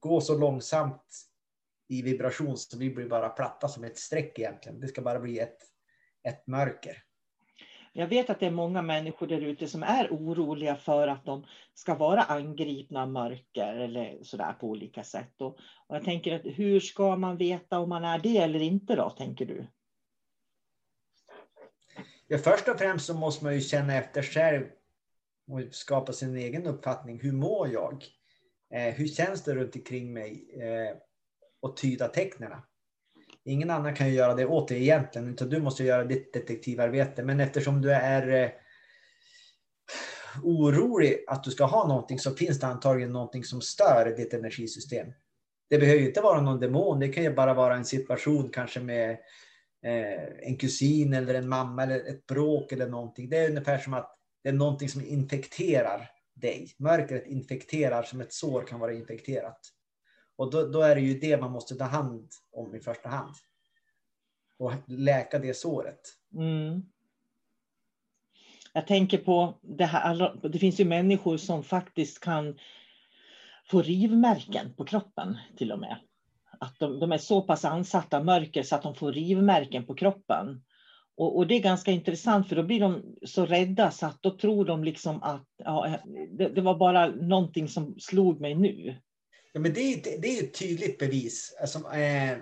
gå 0.00 0.20
så 0.20 0.38
långsamt 0.38 1.26
i 1.88 2.02
vibration 2.02 2.56
så 2.56 2.78
vi 2.78 2.90
blir 2.90 3.08
bara 3.08 3.28
platta 3.28 3.68
som 3.68 3.84
ett 3.84 3.98
streck 3.98 4.38
egentligen. 4.38 4.80
Det 4.80 4.88
ska 4.88 5.02
bara 5.02 5.20
bli 5.20 5.38
ett, 5.38 5.58
ett 6.28 6.46
mörker. 6.46 7.03
Jag 7.96 8.06
vet 8.06 8.30
att 8.30 8.40
det 8.40 8.46
är 8.46 8.50
många 8.50 8.82
människor 8.82 9.26
där 9.26 9.40
ute 9.40 9.68
som 9.68 9.82
är 9.82 10.08
oroliga 10.10 10.76
för 10.76 11.08
att 11.08 11.24
de 11.24 11.46
ska 11.74 11.94
vara 11.94 12.22
angripna 12.22 13.02
av 13.02 13.08
mörker 13.08 13.74
eller 13.74 14.18
sådär 14.22 14.52
på 14.52 14.68
olika 14.68 15.04
sätt. 15.04 15.40
Och, 15.40 15.58
och 15.86 15.96
jag 15.96 16.04
tänker 16.04 16.34
att 16.34 16.42
hur 16.44 16.80
ska 16.80 17.16
man 17.16 17.36
veta 17.36 17.78
om 17.78 17.88
man 17.88 18.04
är 18.04 18.18
det 18.18 18.38
eller 18.38 18.60
inte 18.60 18.96
då, 18.96 19.10
tänker 19.10 19.46
du? 19.46 19.66
Ja, 22.26 22.38
först 22.38 22.68
och 22.68 22.78
främst 22.78 23.06
så 23.06 23.14
måste 23.14 23.44
man 23.44 23.54
ju 23.54 23.60
känna 23.60 23.94
efter 23.94 24.22
själv 24.22 24.64
och 25.50 25.60
skapa 25.70 26.12
sin 26.12 26.36
egen 26.36 26.66
uppfattning. 26.66 27.20
Hur 27.20 27.32
mår 27.32 27.68
jag? 27.68 28.04
Eh, 28.74 28.94
hur 28.94 29.06
känns 29.06 29.44
det 29.44 29.54
runt 29.54 29.76
omkring 29.76 30.12
mig? 30.12 30.62
Eh, 30.62 30.96
och 31.60 31.76
tyda 31.76 32.08
tecknen. 32.08 32.52
Ingen 33.44 33.70
annan 33.70 33.94
kan 33.94 34.08
ju 34.08 34.14
göra 34.14 34.34
det 34.34 34.46
åt 34.46 34.68
dig 34.68 34.82
egentligen, 34.82 35.28
utan 35.28 35.48
du 35.48 35.60
måste 35.60 35.84
göra 35.84 36.04
ditt 36.04 36.32
detektivarbete. 36.32 37.22
Men 37.22 37.40
eftersom 37.40 37.82
du 37.82 37.92
är 37.92 38.42
eh, 38.42 38.50
orolig 40.42 41.24
att 41.26 41.44
du 41.44 41.50
ska 41.50 41.64
ha 41.64 41.88
någonting 41.88 42.18
så 42.18 42.34
finns 42.34 42.60
det 42.60 42.66
antagligen 42.66 43.12
någonting 43.12 43.44
som 43.44 43.60
stör 43.60 44.14
ditt 44.16 44.34
energisystem. 44.34 45.06
Det 45.70 45.78
behöver 45.78 46.00
ju 46.00 46.06
inte 46.06 46.20
vara 46.20 46.40
någon 46.40 46.60
demon, 46.60 47.00
det 47.00 47.08
kan 47.08 47.22
ju 47.22 47.34
bara 47.34 47.54
vara 47.54 47.76
en 47.76 47.84
situation 47.84 48.50
kanske 48.52 48.80
med 48.80 49.10
eh, 49.84 50.48
en 50.48 50.56
kusin 50.56 51.14
eller 51.14 51.34
en 51.34 51.48
mamma 51.48 51.82
eller 51.82 51.96
ett 51.96 52.26
bråk 52.26 52.72
eller 52.72 52.88
någonting. 52.88 53.28
Det 53.28 53.38
är 53.38 53.48
ungefär 53.48 53.78
som 53.78 53.94
att 53.94 54.16
det 54.42 54.48
är 54.48 54.52
någonting 54.52 54.88
som 54.88 55.04
infekterar 55.04 56.10
dig. 56.34 56.74
Mörkret 56.78 57.26
infekterar 57.26 58.02
som 58.02 58.20
ett 58.20 58.32
sår 58.32 58.62
kan 58.62 58.80
vara 58.80 58.92
infekterat. 58.92 59.60
Och 60.36 60.50
då, 60.50 60.66
då, 60.66 60.80
är 60.80 60.94
det 60.94 61.00
ju 61.00 61.18
det 61.18 61.40
man 61.40 61.52
måste 61.52 61.74
ta 61.74 61.84
hand 61.84 62.28
om 62.52 62.74
i 62.74 62.80
första 62.80 63.08
hand. 63.08 63.34
Och 64.58 64.72
läka 64.86 65.38
det 65.38 65.56
såret. 65.56 66.00
Mm. 66.34 66.82
Jag 68.72 68.86
tänker 68.86 69.18
på 69.18 69.58
det 69.62 69.84
här, 69.84 70.48
det 70.48 70.58
finns 70.58 70.80
ju 70.80 70.84
människor 70.84 71.36
som 71.36 71.62
faktiskt 71.62 72.20
kan 72.20 72.58
få 73.70 73.82
rivmärken 73.82 74.74
på 74.74 74.84
kroppen 74.84 75.38
till 75.56 75.72
och 75.72 75.78
med. 75.78 75.96
Att 76.60 76.78
de, 76.78 77.00
de 77.00 77.12
är 77.12 77.18
så 77.18 77.42
pass 77.42 77.64
ansatta 77.64 78.16
av 78.16 78.24
mörker 78.24 78.62
så 78.62 78.74
att 78.74 78.82
de 78.82 78.94
får 78.94 79.12
rivmärken 79.12 79.86
på 79.86 79.94
kroppen. 79.94 80.62
Och, 81.16 81.36
och, 81.36 81.46
det 81.46 81.54
är 81.54 81.60
ganska 81.60 81.90
intressant 81.90 82.48
för 82.48 82.56
då 82.56 82.62
blir 82.62 82.80
de 82.80 83.16
så 83.26 83.46
rädda 83.46 83.90
så 83.90 84.06
att 84.06 84.22
då 84.22 84.30
tror 84.30 84.64
de 84.64 84.84
liksom 84.84 85.22
att 85.22 85.48
ja, 85.56 85.98
det, 86.38 86.48
det 86.48 86.60
var 86.60 86.78
bara 86.78 87.06
någonting 87.06 87.68
som 87.68 87.94
slog 87.98 88.40
mig 88.40 88.54
nu. 88.54 88.96
Ja, 89.56 89.60
men 89.60 89.72
det, 89.72 89.80
är, 89.80 90.20
det 90.20 90.38
är 90.38 90.42
ett 90.42 90.54
tydligt 90.58 90.98
bevis. 90.98 91.56
Alltså, 91.60 91.78
eh, 91.78 92.38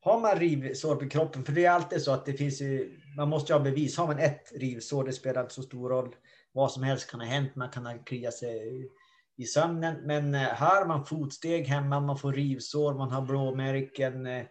har 0.00 0.20
man 0.20 0.36
rivsår 0.36 0.96
på 0.96 1.08
kroppen, 1.08 1.44
för 1.44 1.52
det 1.52 1.64
är 1.64 1.70
alltid 1.70 2.02
så 2.02 2.12
att 2.12 2.26
det 2.26 2.32
finns 2.32 2.60
ju, 2.60 3.00
man 3.16 3.28
måste 3.28 3.52
ju 3.52 3.58
ha 3.58 3.64
bevis. 3.64 3.96
Har 3.96 4.06
man 4.06 4.18
ett 4.18 4.52
rivsår, 4.54 5.04
det 5.04 5.12
spelar 5.12 5.42
inte 5.42 5.54
så 5.54 5.62
stor 5.62 5.88
roll. 5.88 6.14
Vad 6.52 6.72
som 6.72 6.82
helst 6.82 7.10
kan 7.10 7.20
ha 7.20 7.26
hänt, 7.26 7.56
man 7.56 7.70
kan 7.70 7.86
ha 7.86 7.98
kliat 7.98 8.34
sig 8.34 8.88
i 9.36 9.44
sömnen. 9.44 9.96
Men 10.06 10.34
här 10.34 10.80
har 10.80 10.86
man 10.86 11.06
fotsteg 11.06 11.66
hemma, 11.66 12.00
man 12.00 12.18
får 12.18 12.32
rivsår, 12.32 12.94
man 12.94 13.10
har 13.10 13.22
blåmärken, 13.22 14.26
eh, 14.26 14.44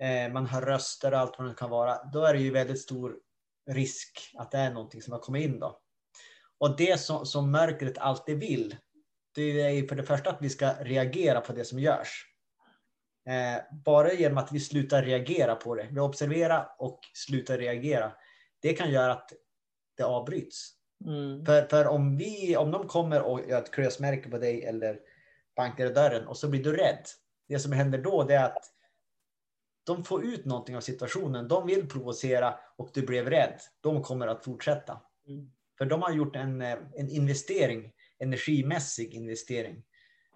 eh, 0.00 0.32
man 0.32 0.46
har 0.46 0.62
röster 0.62 1.12
och 1.12 1.18
allt 1.18 1.38
vad 1.38 1.48
det 1.48 1.54
kan 1.54 1.70
vara. 1.70 2.04
Då 2.12 2.24
är 2.24 2.34
det 2.34 2.40
ju 2.40 2.50
väldigt 2.50 2.80
stor 2.80 3.16
risk 3.70 4.30
att 4.34 4.50
det 4.50 4.58
är 4.58 4.72
någonting 4.72 5.02
som 5.02 5.12
har 5.12 5.20
kommit 5.20 5.44
in 5.44 5.60
då. 5.60 5.80
Och 6.58 6.76
det 6.76 7.00
som, 7.00 7.26
som 7.26 7.50
mörkret 7.50 7.98
alltid 7.98 8.38
vill, 8.38 8.76
det 9.40 9.60
är 9.60 9.88
för 9.88 9.96
det 9.96 10.02
första 10.02 10.30
att 10.30 10.42
vi 10.42 10.48
ska 10.48 10.72
reagera 10.80 11.40
på 11.40 11.52
det 11.52 11.64
som 11.64 11.78
görs. 11.78 12.26
Eh, 13.26 13.62
bara 13.84 14.12
genom 14.12 14.38
att 14.38 14.52
vi 14.52 14.60
slutar 14.60 15.02
reagera 15.02 15.54
på 15.54 15.74
det, 15.74 15.88
vi 15.90 16.00
observerar 16.00 16.74
och 16.78 17.00
slutar 17.14 17.58
reagera, 17.58 18.12
det 18.62 18.72
kan 18.72 18.90
göra 18.90 19.12
att 19.12 19.32
det 19.96 20.02
avbryts. 20.02 20.70
Mm. 21.06 21.44
För, 21.46 21.62
för 21.62 21.86
om, 21.86 22.16
vi, 22.16 22.56
om 22.56 22.70
de 22.70 22.88
kommer 22.88 23.22
och 23.22 23.48
gör 23.48 23.58
ett 23.58 23.74
krösmärke 23.74 24.30
på 24.30 24.38
dig 24.38 24.64
eller 24.64 24.98
bankar 25.56 25.86
i 25.86 25.92
dörren 25.92 26.26
och 26.26 26.36
så 26.36 26.48
blir 26.48 26.64
du 26.64 26.76
rädd. 26.76 27.04
Det 27.48 27.58
som 27.58 27.72
händer 27.72 27.98
då 27.98 28.24
det 28.24 28.34
är 28.34 28.44
att 28.44 28.64
de 29.84 30.04
får 30.04 30.24
ut 30.24 30.44
någonting 30.44 30.76
av 30.76 30.80
situationen. 30.80 31.48
De 31.48 31.66
vill 31.66 31.88
provocera 31.88 32.54
och 32.76 32.90
du 32.94 33.02
blev 33.02 33.30
rädd. 33.30 33.60
De 33.80 34.02
kommer 34.02 34.26
att 34.26 34.44
fortsätta. 34.44 35.00
Mm. 35.26 35.50
För 35.78 35.84
de 35.84 36.02
har 36.02 36.12
gjort 36.12 36.36
en, 36.36 36.62
eh, 36.62 36.78
en 36.96 37.08
investering 37.08 37.92
energimässig 38.20 39.14
investering. 39.14 39.82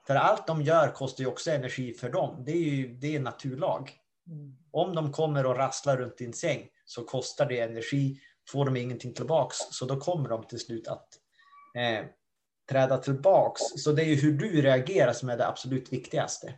För 0.07 0.15
allt 0.15 0.47
de 0.47 0.63
gör 0.63 0.89
kostar 0.89 1.25
ju 1.25 1.31
också 1.31 1.51
energi 1.51 1.95
för 1.95 2.11
dem. 2.11 2.43
Det 2.47 2.53
är 2.53 2.71
ju 2.71 2.95
det 2.95 3.17
är 3.17 3.21
naturlag. 3.21 3.91
Mm. 4.27 4.57
Om 4.71 4.95
de 4.95 5.13
kommer 5.13 5.47
och 5.47 5.57
rasslar 5.57 5.97
runt 5.97 6.19
din 6.19 6.33
säng 6.33 6.69
så 6.85 7.05
kostar 7.05 7.47
det 7.47 7.61
energi. 7.61 8.21
Får 8.49 8.65
de 8.65 8.77
ingenting 8.77 9.15
tillbaks 9.15 9.57
så 9.71 9.87
då 9.87 10.01
kommer 10.01 10.29
de 10.29 10.47
till 10.47 10.59
slut 10.59 10.89
att 10.89 11.09
eh, 11.77 12.07
träda 12.71 12.99
tillbaks. 12.99 13.61
Så 13.77 13.93
det 13.93 14.03
är 14.03 14.07
ju 14.07 14.15
hur 14.15 14.33
du 14.33 14.63
reagerar 14.63 15.13
som 15.13 15.29
är 15.29 15.37
det 15.37 15.47
absolut 15.47 15.93
viktigaste. 15.93 16.55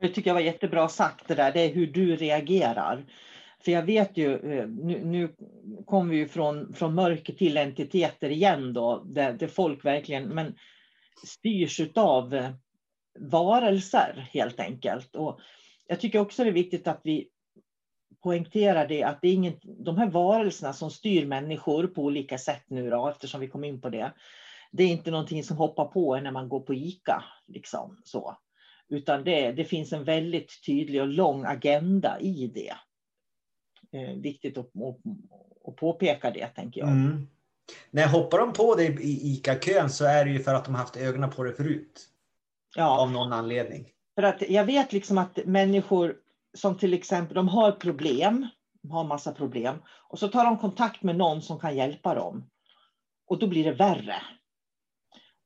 Det 0.00 0.08
tycker 0.08 0.30
jag 0.30 0.34
var 0.34 0.40
jättebra 0.40 0.88
sagt 0.88 1.28
det 1.28 1.34
där. 1.34 1.52
Det 1.52 1.60
är 1.60 1.74
hur 1.74 1.86
du 1.86 2.16
reagerar. 2.16 3.06
För 3.64 3.72
jag 3.72 3.82
vet 3.82 4.16
ju, 4.16 4.34
eh, 4.34 4.68
nu, 4.68 5.04
nu 5.04 5.34
kommer 5.86 6.10
vi 6.10 6.16
ju 6.16 6.28
från, 6.28 6.74
från 6.74 6.94
mörker 6.94 7.32
till 7.32 7.56
entiteter 7.56 8.30
igen 8.30 8.72
då, 8.72 9.02
där, 9.06 9.32
där 9.32 9.46
folk 9.46 9.84
verkligen 9.84 10.28
men 10.28 10.54
styrs 11.26 11.80
av 11.94 12.34
eh, 12.34 12.50
varelser 13.18 14.28
helt 14.32 14.60
enkelt. 14.60 15.16
Och 15.16 15.40
jag 15.86 16.00
tycker 16.00 16.18
också 16.18 16.44
det 16.44 16.50
är 16.50 16.54
viktigt 16.54 16.88
att 16.88 17.00
vi 17.04 17.28
poängterar 18.22 18.88
det 18.88 19.02
att 19.02 19.18
det 19.22 19.28
är 19.28 19.32
ingen, 19.32 19.54
de 19.62 19.98
här 19.98 20.10
varelserna 20.10 20.72
som 20.72 20.90
styr 20.90 21.26
människor 21.26 21.86
på 21.86 22.02
olika 22.02 22.38
sätt 22.38 22.64
nu 22.68 22.90
då, 22.90 23.08
eftersom 23.08 23.40
vi 23.40 23.48
kom 23.48 23.64
in 23.64 23.80
på 23.80 23.88
det. 23.88 24.12
Det 24.72 24.82
är 24.82 24.88
inte 24.88 25.10
någonting 25.10 25.44
som 25.44 25.56
hoppar 25.56 25.84
på 25.84 26.14
en 26.14 26.24
när 26.24 26.30
man 26.30 26.48
går 26.48 26.60
på 26.60 26.74
ICA. 26.74 27.24
Liksom, 27.46 28.00
så. 28.04 28.36
Utan 28.88 29.24
det, 29.24 29.52
det 29.52 29.64
finns 29.64 29.92
en 29.92 30.04
väldigt 30.04 30.62
tydlig 30.66 31.00
och 31.00 31.08
lång 31.08 31.44
agenda 31.44 32.20
i 32.20 32.50
det 32.54 32.74
viktigt 34.16 34.58
att, 34.58 34.70
att, 35.66 35.76
påpeka 35.76 36.30
det, 36.30 36.46
tänker 36.46 36.80
jag. 36.80 36.88
Mm. 36.88 37.28
När 37.90 38.08
hoppar 38.08 38.38
de 38.38 38.52
på 38.52 38.74
det 38.74 38.84
i 38.84 39.32
ICA-kön 39.32 39.90
så 39.90 40.04
är 40.04 40.24
det 40.24 40.30
ju 40.30 40.42
för 40.42 40.54
att 40.54 40.64
de 40.64 40.74
haft 40.74 40.96
ögonen 40.96 41.30
på 41.30 41.44
det 41.44 41.52
förut. 41.52 42.08
Ja. 42.76 43.00
Av 43.00 43.12
någon 43.12 43.32
anledning. 43.32 43.88
För 44.14 44.22
att 44.22 44.42
jag 44.48 44.64
vet 44.64 44.92
liksom 44.92 45.18
att 45.18 45.38
människor 45.44 46.16
som 46.54 46.78
till 46.78 46.94
exempel, 46.94 47.34
de 47.34 47.48
har 47.48 47.72
problem, 47.72 48.46
de 48.82 48.90
har 48.90 49.04
massa 49.04 49.32
problem, 49.32 49.76
och 50.08 50.18
så 50.18 50.28
tar 50.28 50.44
de 50.44 50.58
kontakt 50.58 51.02
med 51.02 51.16
någon 51.16 51.42
som 51.42 51.60
kan 51.60 51.76
hjälpa 51.76 52.14
dem. 52.14 52.50
Och 53.26 53.38
då 53.38 53.46
blir 53.46 53.64
det 53.64 53.72
värre. 53.72 54.22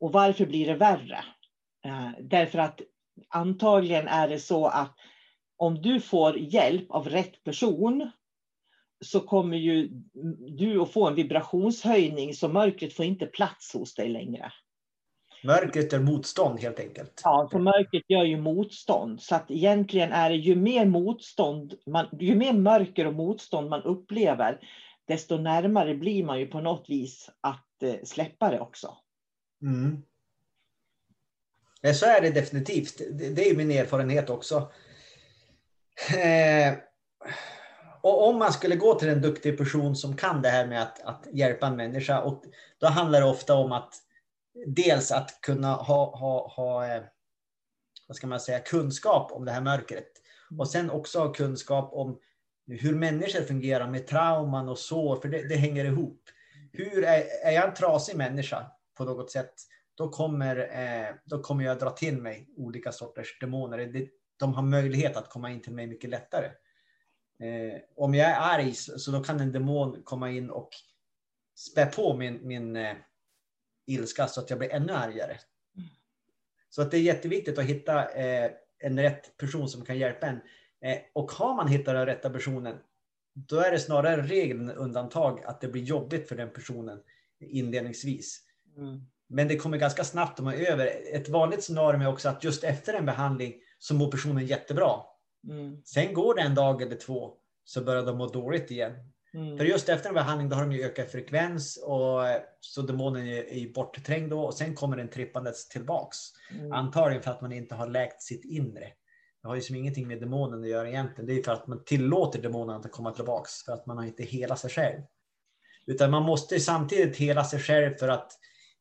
Och 0.01 0.13
varför 0.13 0.47
blir 0.47 0.67
det 0.67 0.75
värre? 0.75 1.25
Eh, 1.85 2.11
därför 2.21 2.59
att 2.59 2.81
antagligen 3.29 4.09
är 4.09 4.29
det 4.29 4.39
så 4.39 4.67
att 4.67 4.95
om 5.57 5.83
du 5.83 6.01
får 6.01 6.39
hjälp 6.39 6.91
av 6.91 7.09
rätt 7.09 7.45
person 7.45 8.11
så 9.05 9.21
kommer 9.21 9.57
ju 9.57 9.89
du 10.49 10.83
att 10.83 10.93
få 10.93 11.09
en 11.09 11.15
vibrationshöjning 11.15 12.35
så 12.35 12.49
mörkret 12.49 12.93
får 12.93 13.05
inte 13.05 13.27
plats 13.27 13.75
hos 13.75 13.95
dig 13.95 14.09
längre. 14.09 14.53
Mörkret 15.45 15.93
är 15.93 16.01
motstånd 16.01 16.61
helt 16.61 16.81
enkelt. 16.81 17.21
Ja, 17.25 17.49
för 17.53 17.59
mörkret 17.59 18.03
gör 18.09 18.25
ju 18.25 18.37
motstånd. 18.37 19.23
Så 19.23 19.35
att 19.35 19.51
egentligen 19.51 20.13
är 20.13 20.31
det 20.31 20.37
ju 20.37 20.57
mer 20.57 20.87
motstånd, 20.87 21.75
man, 21.87 22.09
ju 22.21 22.35
mer 22.35 22.53
mörker 22.53 23.07
och 23.07 23.15
motstånd 23.15 23.71
man 23.71 23.83
upplever, 23.83 24.61
desto 25.09 25.37
närmare 25.37 25.95
blir 25.95 26.25
man 26.25 26.41
ju 26.41 26.47
på 26.47 26.61
något 26.61 26.85
vis 26.89 27.31
att 27.41 27.83
eh, 27.83 27.95
släppa 28.05 28.51
det 28.51 28.61
också. 28.61 28.97
Mm. 29.63 30.03
Så 31.95 32.07
är 32.07 32.21
det 32.21 32.31
definitivt. 32.31 32.99
Det, 32.99 33.29
det 33.29 33.51
är 33.51 33.57
min 33.57 33.71
erfarenhet 33.71 34.31
också. 34.31 34.73
Eh, 36.17 36.75
och 38.05 38.29
om 38.29 38.39
man 38.39 38.53
skulle 38.53 38.77
gå 38.77 38.95
till 38.95 39.09
en 39.09 39.21
duktig 39.21 39.59
person 39.59 39.97
som 39.97 40.17
kan 40.17 40.43
det 40.43 40.49
här 40.49 40.67
med 40.67 40.83
att, 40.83 41.03
att 41.03 41.27
hjälpa 41.33 41.67
en 41.67 41.77
människa, 41.77 42.21
och 42.21 42.45
då 42.79 42.87
handlar 42.87 43.21
det 43.21 43.27
ofta 43.27 43.55
om 43.55 43.73
att 43.73 43.95
dels 44.67 45.13
att 45.13 45.41
kunna 45.41 45.73
ha, 45.73 46.17
ha, 46.17 46.49
ha 46.49 46.87
eh, 46.87 47.03
vad 48.09 48.17
ska 48.17 48.27
man 48.27 48.41
säga, 48.41 48.59
kunskap 48.59 49.33
om 49.33 49.45
det 49.45 49.53
här 49.53 49.61
mörkret. 49.61 50.09
Och 50.59 50.69
sen 50.69 50.91
också 50.91 51.19
ha 51.19 51.33
kunskap 51.33 51.91
om 51.93 52.19
hur 52.67 52.95
människor 52.95 53.41
fungerar 53.41 53.91
med 53.91 54.07
trauman 54.07 54.69
och 54.69 54.79
sår, 54.79 55.17
för 55.17 55.29
det, 55.29 55.49
det 55.49 55.57
hänger 55.57 55.85
ihop. 55.85 56.23
hur 56.73 57.05
är, 57.05 57.23
är 57.45 57.51
jag 57.51 57.69
en 57.69 57.75
trasig 57.75 58.17
människa 58.17 58.67
på 58.97 59.05
något 59.05 59.31
sätt, 59.31 59.55
då 59.95 60.09
kommer, 60.09 60.57
eh, 60.57 61.15
då 61.25 61.43
kommer 61.43 61.65
jag 61.65 61.79
dra 61.79 61.91
till 61.91 62.23
mig 62.23 62.49
olika 62.57 62.93
sorters 62.93 63.39
demoner. 63.41 64.09
De 64.39 64.55
har 64.55 64.63
möjlighet 64.63 65.17
att 65.17 65.31
komma 65.31 65.51
in 65.51 65.63
till 65.63 65.75
mig 65.75 65.87
mycket 65.87 66.11
lättare. 66.11 66.51
Eh, 67.41 67.81
om 67.97 68.15
jag 68.15 68.31
är 68.31 68.37
arg 68.41 68.75
så 68.75 69.11
då 69.11 69.25
kan 69.25 69.41
en 69.41 69.53
demon 69.53 70.03
komma 70.05 70.31
in 70.31 70.51
och 70.51 70.71
spä 71.57 71.87
på 71.87 72.17
min, 72.17 72.41
min 72.43 72.77
eh, 72.77 72.97
ilska 73.87 74.27
så 74.27 74.41
att 74.41 74.51
jag 74.51 74.59
blir 74.59 74.73
ännu 74.73 74.93
argare. 74.93 75.39
Så 76.75 76.83
att 76.83 76.91
det 76.91 76.97
är 76.97 77.03
jätteviktigt 77.03 77.59
att 77.59 77.65
hitta 77.65 78.11
eh, 78.11 78.51
en 78.79 79.01
rätt 79.01 79.37
person 79.37 79.69
som 79.69 79.85
kan 79.85 79.99
hjälpa 79.99 80.27
en. 80.27 80.41
Eh, 80.81 80.99
och 81.13 81.33
har 81.33 81.55
man 81.55 81.69
hittat 81.69 81.95
den 81.95 82.07
rätta 82.07 82.31
personen, 82.31 82.77
då 83.35 83.61
är 83.61 83.71
det 83.71 83.79
snarare 83.79 84.23
regel 84.23 84.61
än 84.61 84.71
undantag 84.71 85.45
att 85.45 85.61
det 85.61 85.69
blir 85.69 85.83
jobbigt 85.83 86.29
för 86.29 86.37
den 86.37 86.51
personen 86.53 87.01
inledningsvis. 87.41 88.43
Mm. 88.77 89.07
Men 89.29 89.49
det 89.49 89.57
kommer 89.57 89.79
ganska 89.79 90.05
snabbt 90.05 90.39
att 90.39 90.45
vara 90.45 90.55
över. 90.55 90.91
Ett 91.13 91.29
vanligt 91.29 91.65
scenario 91.65 92.01
är 92.01 92.09
också 92.09 92.29
att 92.29 92.45
just 92.45 92.65
efter 92.65 92.95
en 92.95 93.07
behandling 93.07 93.55
så 93.79 93.95
mår 93.95 94.11
personen 94.11 94.47
jättebra. 94.47 95.01
Mm. 95.51 95.83
Sen 95.85 96.15
går 96.15 96.35
det 96.35 96.43
en 96.43 96.55
dag 96.55 96.83
eller 96.83 96.97
två 96.97 97.35
så 97.65 97.85
börjar 97.85 98.03
de 98.03 98.19
må 98.19 98.27
dåligt 98.27 98.71
igen. 98.71 98.93
Mm. 99.35 99.59
För 99.59 99.65
just 99.65 99.89
efter 99.89 100.09
en 100.09 100.15
behandling 100.15 100.49
då 100.49 100.57
har 100.57 100.63
de 100.63 100.73
ju 100.73 100.85
ökat 100.85 101.11
frekvens 101.11 101.77
och 101.77 102.21
så 102.61 102.83
demonen 102.83 103.27
är, 103.27 103.53
är 103.53 103.73
bortträngd 103.73 104.31
då 104.31 104.41
och 104.41 104.55
sen 104.55 104.75
kommer 104.75 104.97
den 104.97 105.09
trippandes 105.09 105.69
tillbaks. 105.69 106.19
Mm. 106.51 106.73
Antagligen 106.73 107.23
för 107.23 107.31
att 107.31 107.41
man 107.41 107.53
inte 107.53 107.75
har 107.75 107.87
läkt 107.87 108.23
sitt 108.23 108.45
inre. 108.45 108.93
Det 109.43 109.49
har 109.49 109.55
ju 109.55 109.61
som 109.61 109.77
ingenting 109.77 110.09
med 110.09 110.21
demonen 110.21 110.63
att 110.63 110.69
göra 110.69 110.89
egentligen. 110.89 111.27
Det 111.27 111.39
är 111.39 111.43
för 111.43 111.53
att 111.53 111.67
man 111.67 111.85
tillåter 111.85 112.43
demonen 112.43 112.77
att 112.77 112.93
komma 112.93 113.11
tillbaks 113.11 113.65
för 113.65 113.73
att 113.73 113.87
man 113.87 113.97
har 113.97 114.05
inte 114.05 114.23
hela 114.23 114.57
sig 114.57 114.71
själv. 114.71 115.01
Utan 115.87 116.11
man 116.11 116.23
måste 116.23 116.61
samtidigt 116.61 117.17
hela 117.17 117.45
sig 117.45 117.61
själv 117.61 117.95
för 117.95 118.09
att 118.09 118.33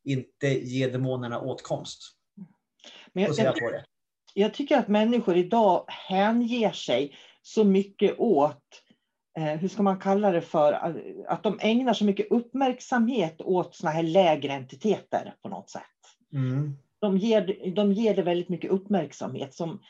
inte 0.03 0.47
ge 0.47 0.87
demonerna 0.87 1.39
åtkomst. 1.41 1.99
Men 3.13 3.23
jag, 3.23 3.35
jag, 3.37 3.83
jag, 4.33 4.53
tycker 4.53 4.77
att 4.77 4.87
människor 4.87 5.37
idag 5.37 5.85
hänger 5.87 6.71
sig 6.71 7.15
så 7.41 7.63
mycket 7.63 8.19
åt, 8.19 8.83
eh, 9.37 9.43
hur 9.43 9.67
ska 9.67 9.83
man 9.83 9.99
kalla 9.99 10.31
det 10.31 10.41
för, 10.41 10.73
att 11.27 11.43
de 11.43 11.59
ägnar 11.61 11.93
så 11.93 12.05
mycket 12.05 12.31
uppmärksamhet 12.31 13.41
åt 13.41 13.75
såna 13.75 13.91
här 13.91 14.03
lägre 14.03 14.53
entiteter 14.53 15.35
på 15.41 15.49
något 15.49 15.69
sätt. 15.69 15.81
Mm. 16.33 16.77
De, 16.99 17.17
ger, 17.17 17.71
de 17.75 17.93
ger 17.93 18.15
det 18.15 18.21
väldigt 18.21 18.49
mycket 18.49 18.71
uppmärksamhet. 18.71 19.53
Som, 19.53 19.81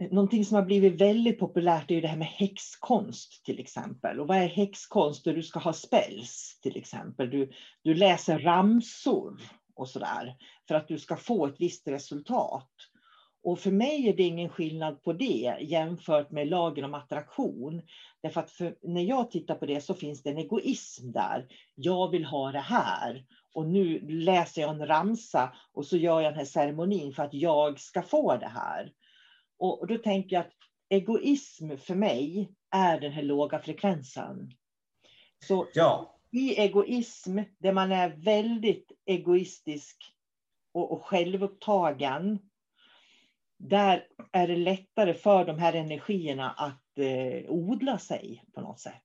eh, 0.00 0.10
Någonting 0.10 0.44
som 0.44 0.54
har 0.54 0.62
blivit 0.62 1.00
väldigt 1.00 1.38
populärt 1.38 1.90
är 1.90 2.02
det 2.02 2.08
här 2.08 2.16
med 2.16 2.26
häxkonst 2.26 3.44
till 3.44 3.60
exempel. 3.60 4.20
Och 4.20 4.26
vad 4.26 4.36
är 4.36 4.48
häxkonst? 4.48 5.24
Du 5.24 5.42
ska 5.42 5.58
ha 5.58 5.72
spells 5.72 6.58
till 6.62 6.76
exempel. 6.76 7.30
Du, 7.30 7.50
du 7.82 7.94
läser 7.94 8.38
ramsor 8.38 9.40
och 9.74 9.88
sådär 9.88 10.36
för 10.68 10.74
att 10.74 10.88
du 10.88 10.98
ska 10.98 11.16
få 11.16 11.46
ett 11.46 11.56
visst 11.58 11.88
resultat. 11.88 12.70
Och 13.42 13.58
för 13.58 13.70
mig 13.70 14.08
är 14.08 14.16
det 14.16 14.22
ingen 14.22 14.48
skillnad 14.48 15.02
på 15.02 15.12
det 15.12 15.56
jämfört 15.60 16.30
med 16.30 16.48
lagen 16.48 16.84
om 16.84 16.94
attraktion. 16.94 17.82
Därför 18.22 18.40
att 18.40 18.50
för, 18.50 18.76
när 18.82 19.02
jag 19.02 19.30
tittar 19.30 19.54
på 19.54 19.66
det 19.66 19.80
så 19.80 19.94
finns 19.94 20.22
det 20.22 20.30
en 20.30 20.38
egoism 20.38 21.12
där. 21.12 21.46
Jag 21.74 22.10
vill 22.10 22.24
ha 22.24 22.52
det 22.52 22.58
här. 22.58 23.24
Och 23.54 23.66
nu 23.66 24.00
läser 24.08 24.62
jag 24.62 24.70
en 24.70 24.86
ramsa 24.86 25.52
och 25.72 25.86
så 25.86 25.96
gör 25.96 26.20
jag 26.20 26.32
den 26.32 26.38
här 26.38 26.44
ceremonin 26.44 27.12
för 27.12 27.22
att 27.22 27.34
jag 27.34 27.80
ska 27.80 28.02
få 28.02 28.36
det 28.36 28.46
här. 28.46 28.92
Och, 29.58 29.80
och 29.80 29.86
då 29.86 29.98
tänker 29.98 30.36
jag 30.36 30.40
att 30.40 30.52
egoism 30.88 31.76
för 31.76 31.94
mig 31.94 32.52
är 32.70 33.00
den 33.00 33.12
här 33.12 33.22
låga 33.22 33.58
frekvensen. 33.58 34.50
Så 35.46 35.66
ja. 35.74 36.18
i 36.30 36.60
egoism, 36.60 37.38
där 37.58 37.72
man 37.72 37.92
är 37.92 38.08
väldigt 38.08 38.92
egoistisk 39.06 39.96
och, 40.72 40.92
och 40.92 41.04
självupptagen, 41.04 42.38
där 43.58 44.04
är 44.32 44.48
det 44.48 44.56
lättare 44.56 45.14
för 45.14 45.44
de 45.44 45.58
här 45.58 45.72
energierna 45.72 46.50
att 46.50 46.98
eh, 46.98 47.50
odla 47.50 47.98
sig 47.98 48.44
på 48.54 48.60
något 48.60 48.80
sätt. 48.80 49.02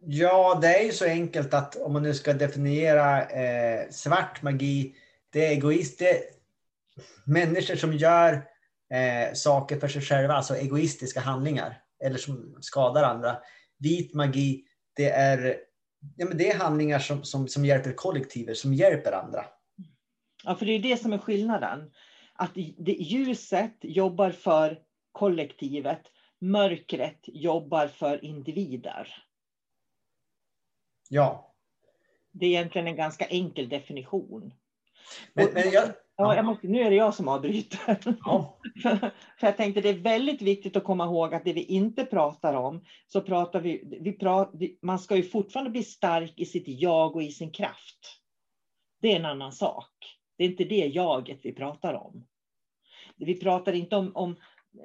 Ja, 0.00 0.58
det 0.62 0.78
är 0.78 0.84
ju 0.84 0.92
så 0.92 1.04
enkelt 1.04 1.54
att 1.54 1.76
om 1.76 1.92
man 1.92 2.02
nu 2.02 2.14
ska 2.14 2.32
definiera 2.32 3.28
eh, 3.28 3.90
svart 3.90 4.42
magi, 4.42 4.94
det 5.30 5.46
är 5.46 5.50
egoist, 5.50 5.98
det 5.98 6.10
är 6.10 6.22
människor 7.24 7.76
som 7.76 7.92
gör 7.92 8.32
eh, 8.92 9.34
saker 9.34 9.80
för 9.80 9.88
sig 9.88 10.02
själva, 10.02 10.34
alltså 10.34 10.56
egoistiska 10.56 11.20
handlingar, 11.20 11.82
eller 12.04 12.18
som 12.18 12.56
skadar 12.60 13.02
andra. 13.02 13.36
Vit 13.78 14.14
magi, 14.14 14.64
det 14.96 15.10
är, 15.10 15.56
ja, 16.16 16.26
men 16.26 16.38
det 16.38 16.50
är 16.50 16.58
handlingar 16.58 16.98
som, 16.98 17.24
som, 17.24 17.48
som 17.48 17.64
hjälper 17.64 17.92
kollektivet, 17.92 18.58
som 18.58 18.74
hjälper 18.74 19.12
andra. 19.12 19.44
Ja, 20.44 20.54
för 20.54 20.66
det 20.66 20.72
är 20.72 20.78
det 20.78 20.96
som 20.96 21.12
är 21.12 21.18
skillnaden 21.18 21.90
att 22.38 22.56
ljuset 22.86 23.76
jobbar 23.80 24.30
för 24.30 24.78
kollektivet, 25.12 26.02
mörkret 26.38 27.20
jobbar 27.26 27.88
för 27.88 28.24
individer. 28.24 29.24
Ja. 31.08 31.54
Det 32.32 32.46
är 32.46 32.50
egentligen 32.50 32.86
en 32.86 32.96
ganska 32.96 33.24
enkel 33.24 33.68
definition. 33.68 34.54
Men, 35.32 35.48
men 35.54 35.70
jag, 35.70 35.88
ja, 36.16 36.36
jag 36.36 36.44
måste, 36.44 36.66
nu 36.66 36.80
är 36.80 36.90
det 36.90 36.96
jag 36.96 37.14
som 37.14 37.28
avbryter. 37.28 38.16
Ja. 38.24 38.58
för 39.38 39.46
jag 39.46 39.56
tänkte 39.56 39.80
det 39.80 39.88
är 39.88 39.98
väldigt 39.98 40.42
viktigt 40.42 40.76
att 40.76 40.84
komma 40.84 41.04
ihåg 41.04 41.34
att 41.34 41.44
det 41.44 41.52
vi 41.52 41.62
inte 41.62 42.04
pratar 42.04 42.54
om, 42.54 42.84
så 43.06 43.20
pratar 43.20 43.60
vi, 43.60 43.98
vi 44.00 44.12
pratar, 44.12 44.86
man 44.86 44.98
ska 44.98 45.16
ju 45.16 45.22
fortfarande 45.22 45.70
bli 45.70 45.82
stark 45.82 46.32
i 46.36 46.46
sitt 46.46 46.68
jag 46.68 47.16
och 47.16 47.22
i 47.22 47.30
sin 47.30 47.52
kraft. 47.52 48.20
Det 49.00 49.12
är 49.12 49.16
en 49.16 49.26
annan 49.26 49.52
sak. 49.52 50.17
Det 50.38 50.44
är 50.44 50.48
inte 50.48 50.64
det 50.64 50.86
jaget 50.86 51.38
vi 51.42 51.52
pratar 51.52 51.94
om. 51.94 52.26
Vi 53.16 53.40
pratar 53.40 53.72
inte 53.72 53.96
om, 53.96 54.16
om 54.16 54.36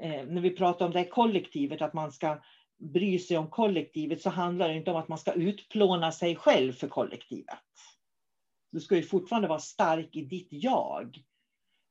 eh, 0.02 0.26
när 0.26 0.42
vi 0.42 0.50
pratar 0.50 0.86
om 0.86 0.92
det 0.92 1.00
här 1.00 1.10
kollektivet, 1.10 1.82
att 1.82 1.94
man 1.94 2.12
ska 2.12 2.42
bry 2.78 3.20
sig 3.20 3.38
om 3.38 3.50
kollektivet, 3.50 4.22
så 4.22 4.30
handlar 4.30 4.70
det 4.70 4.76
inte 4.76 4.92
om 4.92 4.98
att 4.98 5.08
man 5.08 5.18
ska 5.18 5.34
utplåna 5.34 6.12
sig 6.12 6.36
själv 6.36 6.74
för 6.74 6.88
kollektivet. 6.88 7.60
Du 8.72 8.80
ska 8.80 8.96
ju 8.96 9.04
fortfarande 9.04 9.48
vara 9.48 9.60
stark 9.60 10.16
i 10.16 10.22
ditt 10.22 10.48
jag. 10.52 11.18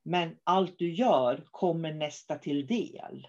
Men 0.05 0.35
allt 0.43 0.79
du 0.79 0.93
gör 0.93 1.47
kommer 1.51 1.93
nästa 1.93 2.35
till 2.35 2.67
del. 2.67 3.27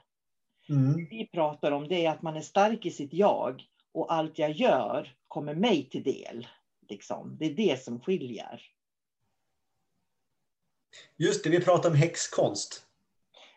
Mm. 0.68 0.92
Det 0.92 1.06
vi 1.10 1.26
pratar 1.26 1.72
om 1.72 1.88
det 1.88 2.06
är 2.06 2.10
att 2.10 2.22
man 2.22 2.36
är 2.36 2.40
stark 2.40 2.86
i 2.86 2.90
sitt 2.90 3.12
jag 3.12 3.64
och 3.92 4.12
allt 4.12 4.38
jag 4.38 4.50
gör 4.50 5.14
kommer 5.28 5.54
mig 5.54 5.88
till 5.88 6.02
del. 6.02 6.46
Liksom. 6.88 7.36
Det 7.38 7.46
är 7.46 7.54
det 7.54 7.82
som 7.82 8.00
skiljer. 8.00 8.62
Just 11.16 11.44
det, 11.44 11.50
vi 11.50 11.60
pratar 11.60 11.90
om 11.90 11.96
häxkonst. 11.96 12.84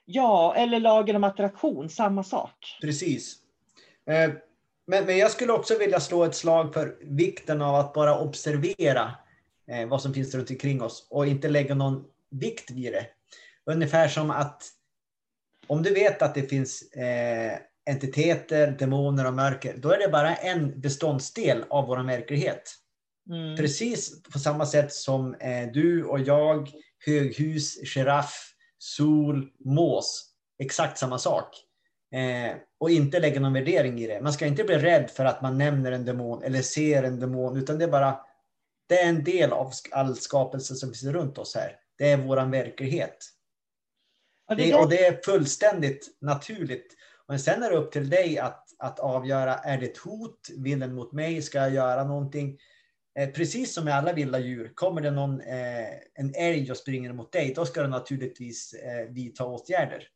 Ja, 0.10 0.56
eller 0.56 0.80
lagen 0.80 1.15
om 1.15 1.23
attraktion, 1.23 1.89
samma 1.89 2.23
sak. 2.23 2.78
Precis. 2.82 3.36
Eh, 4.10 4.32
men, 4.88 5.06
men 5.06 5.17
jag 5.17 5.32
skulle 5.32 5.54
också 5.54 5.78
vilja 5.78 6.00
slå 6.00 6.23
ett 6.23 6.36
slag 6.36 6.73
för 6.73 6.97
vikten 7.02 7.62
av 7.62 7.76
att 7.76 7.93
bara 7.93 8.19
observera 8.19 9.12
eh, 9.71 9.88
vad 9.88 10.02
som 10.02 10.13
finns 10.13 10.36
runt 10.36 10.50
omkring 10.50 10.82
oss 10.82 11.08
och 11.10 11.28
inte 11.28 11.50
lägga 11.50 11.76
någon 11.76 12.04
vikt 12.32 12.71
vid 12.71 12.93
det. 12.93 13.08
Ungefär 13.65 14.08
som 14.08 14.32
att 14.32 14.63
om 15.67 15.84
du 15.84 15.93
vet 15.93 16.21
att 16.21 16.36
det 16.36 16.41
finns 16.43 16.91
eh, 16.91 17.60
entiteter, 17.89 18.71
demoner 18.80 19.28
och 19.28 19.34
mörker, 19.34 19.78
då 19.78 19.91
är 19.91 20.00
det 20.00 20.08
bara 20.08 20.36
en 20.36 20.82
beståndsdel 20.82 21.63
av 21.69 21.88
vår 21.88 21.97
verklighet. 21.97 22.73
Mm. 23.30 23.58
Precis 23.58 24.23
på 24.23 24.39
samma 24.39 24.65
sätt 24.65 24.93
som 24.93 25.36
du 25.73 26.04
och 26.04 26.19
jag, 26.19 26.71
höghus, 27.06 27.96
giraff, 27.96 28.54
sol, 28.78 29.50
mås. 29.66 30.30
Exakt 30.60 30.98
samma 30.98 31.18
sak. 31.18 31.56
Eh, 32.12 32.58
och 32.80 32.90
inte 32.90 33.20
lägga 33.20 33.40
någon 33.40 33.54
värdering 33.54 34.00
i 34.00 34.08
det. 34.08 34.22
Man 34.22 34.34
ska 34.34 34.46
inte 34.46 34.64
bli 34.64 34.78
rädd 34.78 35.10
för 35.10 35.26
att 35.26 35.42
man 35.42 35.58
nämner 35.58 35.92
en 35.92 36.06
demon 36.06 36.44
eller 36.44 36.62
ser 36.62 37.04
en 37.04 37.20
demon, 37.20 37.58
utan 37.58 37.78
det 37.78 37.86
är 37.86 37.90
bara 37.90 38.20
det 38.88 39.02
är 39.02 39.10
en 39.10 39.24
del 39.24 39.52
av 39.52 39.72
all 39.92 40.18
skapelse 40.18 40.76
som 40.76 40.90
finns 40.90 41.04
runt 41.04 41.38
oss 41.38 41.56
här. 41.56 41.80
Det 41.98 42.12
är 42.12 42.18
våran 42.18 42.52
verklighet. 42.52 43.18
Och 44.50 44.56
det, 44.56 44.74
och 44.74 44.90
det 44.90 45.06
är 45.06 45.22
fullständigt 45.26 46.18
naturligt. 46.22 46.96
Men 47.28 47.40
sen 47.40 47.64
är 47.64 47.70
det 47.70 47.78
upp 47.78 47.92
till 47.92 48.10
dig 48.10 48.40
att, 48.40 48.66
att 48.80 49.00
avgöra, 49.00 49.56
är 49.56 49.78
det 49.78 49.86
ett 49.86 49.98
hot? 49.98 50.50
Vill 50.58 50.80
den 50.80 50.94
mot 50.94 51.12
mig? 51.12 51.42
Ska 51.42 51.58
jag 51.58 51.74
göra 51.74 52.04
någonting? 52.04 52.60
Eh, 53.17 53.30
precis 53.30 53.73
som 53.73 53.86
med 53.86 53.95
alla 53.95 54.13
vilda 54.13 54.39
djur, 54.39 54.71
kommer 54.75 55.01
det 55.01 55.12
någon, 55.12 55.41
eh, 55.41 55.88
en 56.13 56.34
älg 56.36 56.71
och 56.71 56.77
springer 56.77 57.13
mot 57.13 57.32
dig, 57.32 57.53
då 57.56 57.65
ska 57.65 57.82
du 57.82 57.88
naturligtvis 57.88 58.73
eh, 58.73 59.10
vidta 59.10 59.45
åtgärder. 59.45 60.08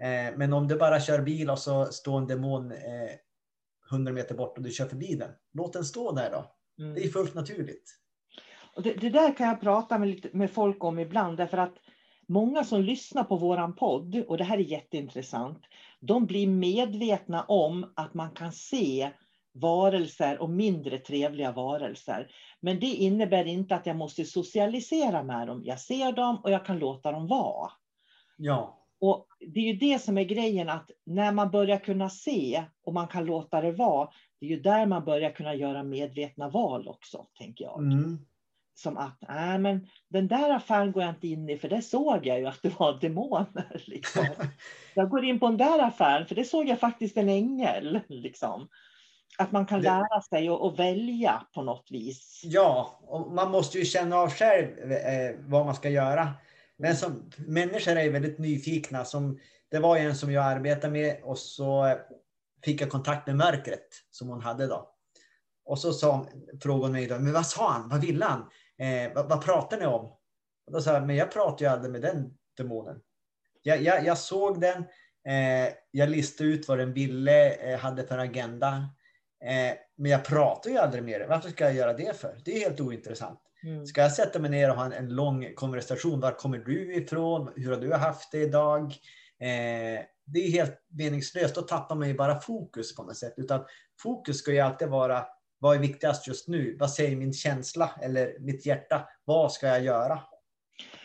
Eh, 0.00 0.36
men 0.36 0.52
om 0.52 0.68
du 0.68 0.76
bara 0.76 1.00
kör 1.00 1.22
bil 1.22 1.50
och 1.50 1.58
så 1.58 1.84
står 1.84 2.18
en 2.18 2.26
demon 2.26 2.72
100 3.90 4.10
eh, 4.10 4.14
meter 4.14 4.34
bort 4.34 4.58
och 4.58 4.64
du 4.64 4.70
kör 4.70 4.86
förbi 4.86 5.14
den, 5.14 5.30
låt 5.52 5.72
den 5.72 5.84
stå 5.84 6.12
där 6.12 6.30
då. 6.30 6.54
Mm. 6.82 6.94
Det 6.94 7.04
är 7.04 7.08
fullt 7.08 7.34
naturligt. 7.34 7.90
Och 8.76 8.82
det, 8.82 8.94
det, 8.94 9.10
där 9.10 9.36
kan 9.36 9.48
jag 9.48 9.60
prata 9.60 9.98
med, 9.98 10.08
lite, 10.08 10.28
med 10.32 10.50
folk 10.50 10.84
om 10.84 10.98
ibland, 10.98 11.36
därför 11.36 11.58
att 11.58 11.74
många 12.28 12.64
som 12.64 12.82
lyssnar 12.82 13.24
på 13.24 13.36
våran 13.36 13.76
podd, 13.76 14.24
och 14.28 14.38
det 14.38 14.44
här 14.44 14.58
är 14.58 14.62
jätteintressant, 14.62 15.62
de 16.00 16.26
blir 16.26 16.46
medvetna 16.46 17.42
om 17.42 17.92
att 17.96 18.14
man 18.14 18.30
kan 18.30 18.52
se 18.52 19.10
varelser 19.54 20.42
och 20.42 20.50
mindre 20.50 20.98
trevliga 20.98 21.52
varelser. 21.52 22.30
Men 22.60 22.80
det 22.80 22.86
innebär 22.86 23.44
inte 23.44 23.74
att 23.74 23.86
jag 23.86 23.96
måste 23.96 24.24
socialisera 24.24 25.22
med 25.22 25.46
dem. 25.46 25.62
Jag 25.64 25.80
ser 25.80 26.12
dem 26.12 26.40
och 26.42 26.50
jag 26.50 26.66
kan 26.66 26.78
låta 26.78 27.12
dem 27.12 27.26
vara. 27.26 27.70
Ja. 28.36 28.80
Och 29.00 29.26
det 29.40 29.60
är 29.60 29.72
ju 29.72 29.78
det 29.78 29.98
som 29.98 30.18
är 30.18 30.24
grejen, 30.24 30.68
att 30.68 30.90
när 31.06 31.32
man 31.32 31.50
börjar 31.50 31.78
kunna 31.78 32.10
se 32.10 32.64
och 32.84 32.94
man 32.94 33.08
kan 33.08 33.24
låta 33.24 33.60
det 33.60 33.72
vara, 33.72 34.08
det 34.40 34.46
är 34.46 34.50
ju 34.50 34.60
där 34.60 34.86
man 34.86 35.04
börjar 35.04 35.30
kunna 35.30 35.54
göra 35.54 35.82
medvetna 35.82 36.48
val 36.48 36.88
också, 36.88 37.26
tänker 37.38 37.64
jag. 37.64 37.78
Mm. 37.78 38.18
Som 38.74 38.96
att, 38.96 39.18
nej 39.28 39.58
men 39.58 39.86
den 40.08 40.28
där 40.28 40.50
affären 40.50 40.92
går 40.92 41.02
jag 41.02 41.12
inte 41.12 41.28
in 41.28 41.48
i, 41.48 41.58
för 41.58 41.68
det 41.68 41.82
såg 41.82 42.26
jag 42.26 42.38
ju 42.38 42.46
att 42.46 42.62
det 42.62 42.78
var 42.78 43.00
demoner. 43.00 43.82
Liksom. 43.86 44.26
jag 44.94 45.10
går 45.10 45.24
in 45.24 45.40
på 45.40 45.46
den 45.46 45.56
där 45.56 45.78
affären, 45.78 46.26
för 46.26 46.34
det 46.34 46.44
såg 46.44 46.68
jag 46.68 46.80
faktiskt 46.80 47.16
en 47.16 47.28
ängel. 47.28 48.00
Liksom. 48.08 48.68
Att 49.38 49.52
man 49.52 49.66
kan 49.66 49.82
lära 49.82 50.20
sig 50.20 50.50
och, 50.50 50.66
och 50.66 50.78
välja 50.78 51.46
på 51.54 51.62
något 51.62 51.86
vis. 51.90 52.40
Ja, 52.44 53.00
och 53.02 53.32
man 53.32 53.50
måste 53.50 53.78
ju 53.78 53.84
känna 53.84 54.16
av 54.16 54.30
själv 54.30 54.92
eh, 54.92 55.34
vad 55.38 55.66
man 55.66 55.74
ska 55.74 55.88
göra. 55.88 56.32
Men 56.76 56.96
som 56.96 57.30
människor 57.36 57.96
är 57.96 58.10
väldigt 58.10 58.38
nyfikna. 58.38 59.04
Som, 59.04 59.38
det 59.70 59.78
var 59.78 59.96
en 59.96 60.16
som 60.16 60.32
jag 60.32 60.44
arbetade 60.44 60.92
med 60.92 61.16
och 61.22 61.38
så 61.38 61.96
fick 62.64 62.80
jag 62.80 62.90
kontakt 62.90 63.26
med 63.26 63.36
mörkret 63.36 63.88
som 64.10 64.28
hon 64.28 64.40
hade 64.40 64.66
då. 64.66 64.90
Och 65.64 65.78
så 65.78 65.92
sa, 65.92 66.26
frågade 66.62 66.84
hon 66.84 66.92
mig 66.92 67.06
då, 67.06 67.18
men 67.18 67.32
vad 67.32 67.46
sa 67.46 67.70
han? 67.70 67.88
Vad 67.88 68.00
ville 68.00 68.24
han? 68.24 68.40
Eh, 68.78 69.12
vad, 69.14 69.28
vad 69.28 69.44
pratar 69.44 69.78
ni 69.78 69.86
om? 69.86 70.04
Och 70.66 70.72
då 70.72 70.80
sa 70.80 70.92
jag, 70.92 71.06
men 71.06 71.16
jag 71.16 71.32
pratar 71.32 71.64
ju 71.64 71.72
aldrig 71.72 71.92
med 71.92 72.02
den 72.02 72.34
demonen. 72.56 73.00
Jag, 73.62 73.82
jag, 73.82 74.04
jag 74.06 74.18
såg 74.18 74.60
den, 74.60 74.78
eh, 75.28 75.74
jag 75.90 76.08
listade 76.08 76.50
ut 76.50 76.68
vad 76.68 76.78
den 76.78 76.92
ville, 76.92 77.54
eh, 77.54 77.78
hade 77.78 78.06
för 78.06 78.18
agenda. 78.18 78.88
Eh, 79.44 79.76
men 79.96 80.10
jag 80.10 80.24
pratar 80.24 80.70
ju 80.70 80.78
aldrig 80.78 81.04
med 81.04 81.20
den. 81.20 81.28
Varför 81.28 81.48
ska 81.50 81.64
jag 81.64 81.74
göra 81.74 81.92
det 81.92 82.20
för? 82.20 82.40
Det 82.44 82.56
är 82.56 82.60
helt 82.68 82.80
ointressant. 82.80 83.40
Mm. 83.64 83.86
Ska 83.86 84.00
jag 84.00 84.12
sätta 84.12 84.38
mig 84.38 84.50
ner 84.50 84.70
och 84.70 84.76
ha 84.76 84.84
en, 84.84 84.92
en 84.92 85.08
lång 85.14 85.54
konversation? 85.54 86.20
Var 86.20 86.30
kommer 86.32 86.58
du 86.58 86.94
ifrån? 86.94 87.52
Hur 87.56 87.70
har 87.70 87.80
du 87.80 87.92
haft 87.94 88.32
det 88.32 88.38
idag? 88.38 88.82
Eh, 89.40 90.02
det 90.26 90.38
är 90.46 90.50
helt 90.50 90.78
meningslöst. 90.88 91.54
Då 91.54 91.62
tappar 91.62 91.94
man 91.94 92.08
ju 92.08 92.14
bara 92.14 92.40
fokus 92.40 92.96
på 92.96 93.02
något 93.02 93.16
sätt. 93.16 93.34
Utan 93.36 93.64
fokus 94.02 94.38
ska 94.38 94.52
ju 94.52 94.60
alltid 94.60 94.88
vara 94.88 95.26
vad 95.58 95.76
är 95.76 95.80
viktigast 95.80 96.26
just 96.28 96.48
nu? 96.48 96.76
Vad 96.80 96.90
säger 96.90 97.16
min 97.16 97.32
känsla 97.32 97.90
eller 98.02 98.36
mitt 98.40 98.66
hjärta? 98.66 99.08
Vad 99.24 99.52
ska 99.52 99.66
jag 99.66 99.82
göra? 99.84 100.14
Men 100.14 100.22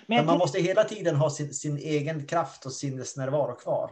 Men 0.08 0.18
jag, 0.18 0.26
man 0.26 0.34
tänk- 0.34 0.40
måste 0.40 0.60
hela 0.62 0.84
tiden 0.84 1.16
ha 1.16 1.30
sin, 1.30 1.54
sin 1.54 1.78
egen 1.78 2.26
kraft 2.28 2.66
och 2.66 2.74
sinnesnärvaro 2.74 3.56
kvar 3.56 3.92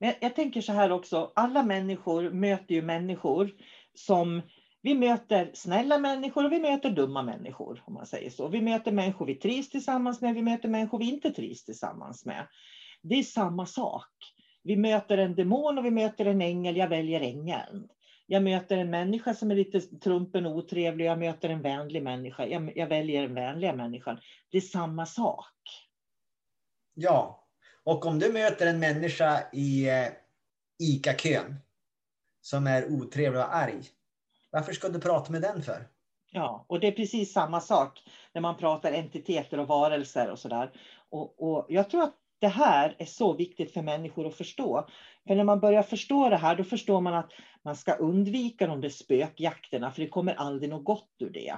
men 0.00 0.08
jag, 0.08 0.16
jag 0.20 0.36
tänker 0.36 0.60
så 0.60 0.72
här 0.72 0.92
också, 0.92 1.32
alla 1.34 1.62
människor 1.62 2.30
möter 2.30 2.74
ju 2.74 2.82
människor 2.82 3.50
som 3.94 4.42
vi 4.82 4.94
möter 4.94 5.50
snälla 5.54 5.98
människor 5.98 6.44
och 6.44 6.52
vi 6.52 6.60
möter 6.60 6.90
dumma 6.90 7.22
människor, 7.22 7.82
om 7.86 7.94
man 7.94 8.06
säger 8.06 8.30
så. 8.30 8.48
Vi 8.48 8.60
möter 8.60 8.92
människor 8.92 9.26
vi 9.26 9.34
trivs 9.34 9.70
tillsammans 9.70 10.20
med, 10.20 10.34
vi 10.34 10.42
möter 10.42 10.68
människor 10.68 10.98
vi 10.98 11.10
inte 11.10 11.30
trivs 11.30 11.64
tillsammans 11.64 12.26
med. 12.26 12.46
Det 13.02 13.14
är 13.14 13.22
samma 13.22 13.66
sak. 13.66 14.08
Vi 14.62 14.76
möter 14.76 15.18
en 15.18 15.34
demon 15.34 15.78
och 15.78 15.84
vi 15.84 15.90
möter 15.90 16.24
en 16.24 16.42
ängel, 16.42 16.76
jag 16.76 16.88
väljer 16.88 17.20
ängeln. 17.20 17.88
Jag 18.26 18.42
möter 18.42 18.78
en 18.78 18.90
människa 18.90 19.34
som 19.34 19.50
är 19.50 19.54
lite 19.54 19.80
trumpen 19.80 20.46
och 20.46 20.56
otrevlig, 20.56 21.04
jag 21.04 21.18
möter 21.18 21.48
en 21.48 21.62
vänlig 21.62 22.02
människa, 22.02 22.46
jag, 22.46 22.76
jag 22.76 22.86
väljer 22.86 23.22
den 23.22 23.34
vänliga 23.34 23.72
människan. 23.72 24.18
Det 24.50 24.56
är 24.56 24.60
samma 24.60 25.06
sak. 25.06 25.54
Ja, 26.94 27.39
och 27.90 28.06
om 28.06 28.18
du 28.18 28.32
möter 28.32 28.66
en 28.66 28.78
människa 28.78 29.42
i 29.52 29.88
eh, 29.88 30.06
ICA-kön 30.78 31.56
som 32.40 32.66
är 32.66 32.92
otrevlig 32.92 33.40
och 33.40 33.54
arg. 33.54 33.82
Varför 34.50 34.72
ska 34.72 34.88
du 34.88 35.00
prata 35.00 35.32
med 35.32 35.42
den 35.42 35.62
för? 35.62 35.88
Ja, 36.32 36.64
och 36.68 36.80
det 36.80 36.86
är 36.86 36.92
precis 36.92 37.32
samma 37.32 37.60
sak 37.60 38.02
när 38.32 38.40
man 38.40 38.56
pratar 38.56 38.92
entiteter 38.92 39.60
och 39.60 39.68
varelser 39.68 40.30
och 40.30 40.38
sådär. 40.38 40.72
Och, 41.10 41.42
och 41.42 41.66
jag 41.68 41.90
tror 41.90 42.02
att 42.02 42.14
det 42.38 42.48
här 42.48 42.96
är 42.98 43.04
så 43.04 43.32
viktigt 43.32 43.72
för 43.72 43.82
människor 43.82 44.26
att 44.26 44.34
förstå. 44.34 44.88
För 45.26 45.34
när 45.34 45.44
man 45.44 45.60
börjar 45.60 45.82
förstå 45.82 46.28
det 46.28 46.36
här, 46.36 46.56
då 46.56 46.64
förstår 46.64 47.00
man 47.00 47.14
att 47.14 47.32
man 47.64 47.76
ska 47.76 47.92
undvika 47.92 48.66
de 48.66 48.80
där 48.80 48.88
spökjakterna, 48.88 49.90
för 49.90 50.02
det 50.02 50.08
kommer 50.08 50.34
aldrig 50.34 50.70
något 50.70 50.84
gott 50.84 51.14
ur 51.18 51.30
det. 51.30 51.56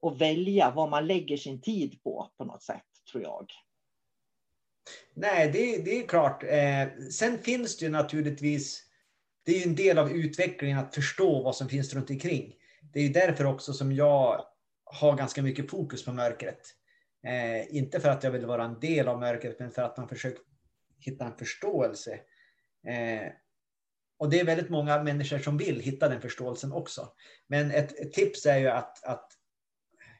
Och 0.00 0.20
välja 0.20 0.70
vad 0.70 0.90
man 0.90 1.06
lägger 1.06 1.36
sin 1.36 1.60
tid 1.60 2.02
på, 2.02 2.30
på 2.38 2.44
något 2.44 2.62
sätt, 2.62 2.86
tror 3.12 3.22
jag. 3.22 3.46
Nej, 5.14 5.50
det, 5.52 5.82
det 5.84 5.98
är 5.98 6.06
klart. 6.06 6.42
Eh, 6.42 7.08
sen 7.10 7.38
finns 7.38 7.78
det 7.78 7.84
ju 7.84 7.90
naturligtvis, 7.90 8.82
det 9.44 9.52
är 9.52 9.58
ju 9.58 9.62
en 9.62 9.74
del 9.74 9.98
av 9.98 10.10
utvecklingen 10.10 10.78
att 10.78 10.94
förstå 10.94 11.42
vad 11.42 11.56
som 11.56 11.68
finns 11.68 11.94
runt 11.94 12.10
omkring. 12.10 12.54
Det 12.92 12.98
är 12.98 13.02
ju 13.02 13.12
därför 13.12 13.44
också 13.44 13.72
som 13.72 13.92
jag 13.92 14.44
har 14.84 15.16
ganska 15.16 15.42
mycket 15.42 15.70
fokus 15.70 16.04
på 16.04 16.12
mörkret. 16.12 16.74
Eh, 17.26 17.76
inte 17.76 18.00
för 18.00 18.08
att 18.08 18.24
jag 18.24 18.30
vill 18.30 18.46
vara 18.46 18.64
en 18.64 18.80
del 18.80 19.08
av 19.08 19.20
mörkret, 19.20 19.58
men 19.58 19.70
för 19.70 19.82
att 19.82 19.96
man 19.96 20.08
försöker 20.08 20.42
hitta 20.98 21.24
en 21.24 21.36
förståelse. 21.36 22.12
Eh, 22.86 23.32
och 24.18 24.30
det 24.30 24.40
är 24.40 24.44
väldigt 24.44 24.70
många 24.70 25.02
människor 25.02 25.38
som 25.38 25.58
vill 25.58 25.80
hitta 25.80 26.08
den 26.08 26.20
förståelsen 26.20 26.72
också. 26.72 27.12
Men 27.46 27.70
ett, 27.70 28.00
ett 28.00 28.12
tips 28.12 28.46
är 28.46 28.58
ju 28.58 28.68
att, 28.68 29.04
att 29.04 29.32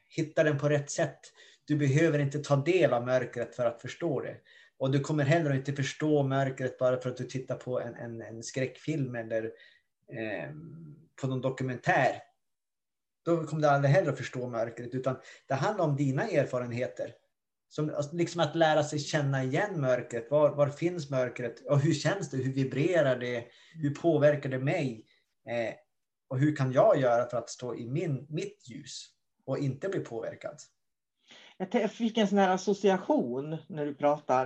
hitta 0.09 0.43
den 0.43 0.59
på 0.59 0.69
rätt 0.69 0.91
sätt. 0.91 1.19
Du 1.65 1.75
behöver 1.75 2.19
inte 2.19 2.39
ta 2.39 2.55
del 2.55 2.93
av 2.93 3.05
mörkret 3.05 3.55
för 3.55 3.65
att 3.65 3.81
förstå 3.81 4.21
det. 4.21 4.37
Och 4.77 4.91
du 4.91 4.99
kommer 4.99 5.23
heller 5.23 5.53
inte 5.53 5.73
förstå 5.73 6.23
mörkret 6.23 6.77
bara 6.77 6.97
för 6.97 7.09
att 7.09 7.17
du 7.17 7.23
tittar 7.23 7.55
på 7.55 7.81
en, 7.81 7.95
en, 7.95 8.21
en 8.21 8.43
skräckfilm 8.43 9.15
eller 9.15 9.43
eh, 10.11 10.49
på 11.21 11.27
någon 11.27 11.41
dokumentär. 11.41 12.21
Då 13.25 13.43
kommer 13.43 13.61
du 13.61 13.67
aldrig 13.67 13.93
heller 13.93 14.11
att 14.11 14.17
förstå 14.17 14.47
mörkret, 14.49 14.95
utan 14.95 15.15
det 15.47 15.53
handlar 15.53 15.85
om 15.85 15.95
dina 15.95 16.27
erfarenheter. 16.27 17.13
Som, 17.69 17.89
alltså, 17.89 18.15
liksom 18.15 18.41
att 18.41 18.55
lära 18.55 18.83
sig 18.83 18.99
känna 18.99 19.43
igen 19.43 19.81
mörkret. 19.81 20.31
Var, 20.31 20.55
var 20.55 20.69
finns 20.69 21.09
mörkret? 21.09 21.65
Och 21.65 21.79
hur 21.79 21.93
känns 21.93 22.29
det? 22.29 22.37
Hur 22.37 22.53
vibrerar 22.53 23.19
det? 23.19 23.45
Hur 23.73 23.95
påverkar 23.95 24.49
det 24.49 24.59
mig? 24.59 25.05
Eh, 25.47 25.73
och 26.27 26.39
hur 26.39 26.55
kan 26.55 26.71
jag 26.71 26.99
göra 26.99 27.29
för 27.29 27.37
att 27.37 27.49
stå 27.49 27.75
i 27.75 27.89
min, 27.89 28.27
mitt 28.29 28.69
ljus 28.69 29.07
och 29.45 29.57
inte 29.57 29.89
bli 29.89 29.99
påverkad? 29.99 30.59
Jag 31.57 31.91
fick 31.91 32.17
en 32.17 32.27
sån 32.27 32.37
här 32.37 32.49
association 32.49 33.57
när 33.67 33.85
du 33.85 33.95
pratar, 33.95 34.45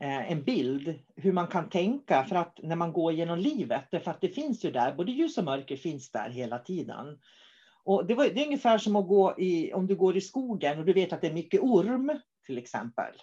eh, 0.00 0.32
en 0.32 0.42
bild, 0.42 0.98
hur 1.16 1.32
man 1.32 1.46
kan 1.46 1.68
tänka 1.68 2.24
för 2.24 2.36
att 2.36 2.58
när 2.62 2.76
man 2.76 2.92
går 2.92 3.12
genom 3.12 3.38
livet, 3.38 3.90
för 3.90 4.08
att 4.10 4.20
det 4.20 4.28
finns 4.28 4.64
ju 4.64 4.70
där, 4.70 4.94
både 4.94 5.12
ljus 5.12 5.38
och 5.38 5.44
mörker 5.44 5.76
finns 5.76 6.10
där 6.10 6.30
hela 6.30 6.58
tiden. 6.58 7.18
Och 7.84 8.06
det, 8.06 8.14
var, 8.14 8.24
det 8.24 8.42
är 8.42 8.46
ungefär 8.46 8.78
som 8.78 8.96
att 8.96 9.08
gå 9.08 9.34
i, 9.38 9.72
om 9.72 9.86
du 9.86 9.96
går 9.96 10.16
i 10.16 10.20
skogen 10.20 10.78
och 10.78 10.84
du 10.84 10.92
vet 10.92 11.12
att 11.12 11.20
det 11.20 11.26
är 11.26 11.32
mycket 11.32 11.60
orm 11.60 12.20
till 12.46 12.58
exempel. 12.58 13.14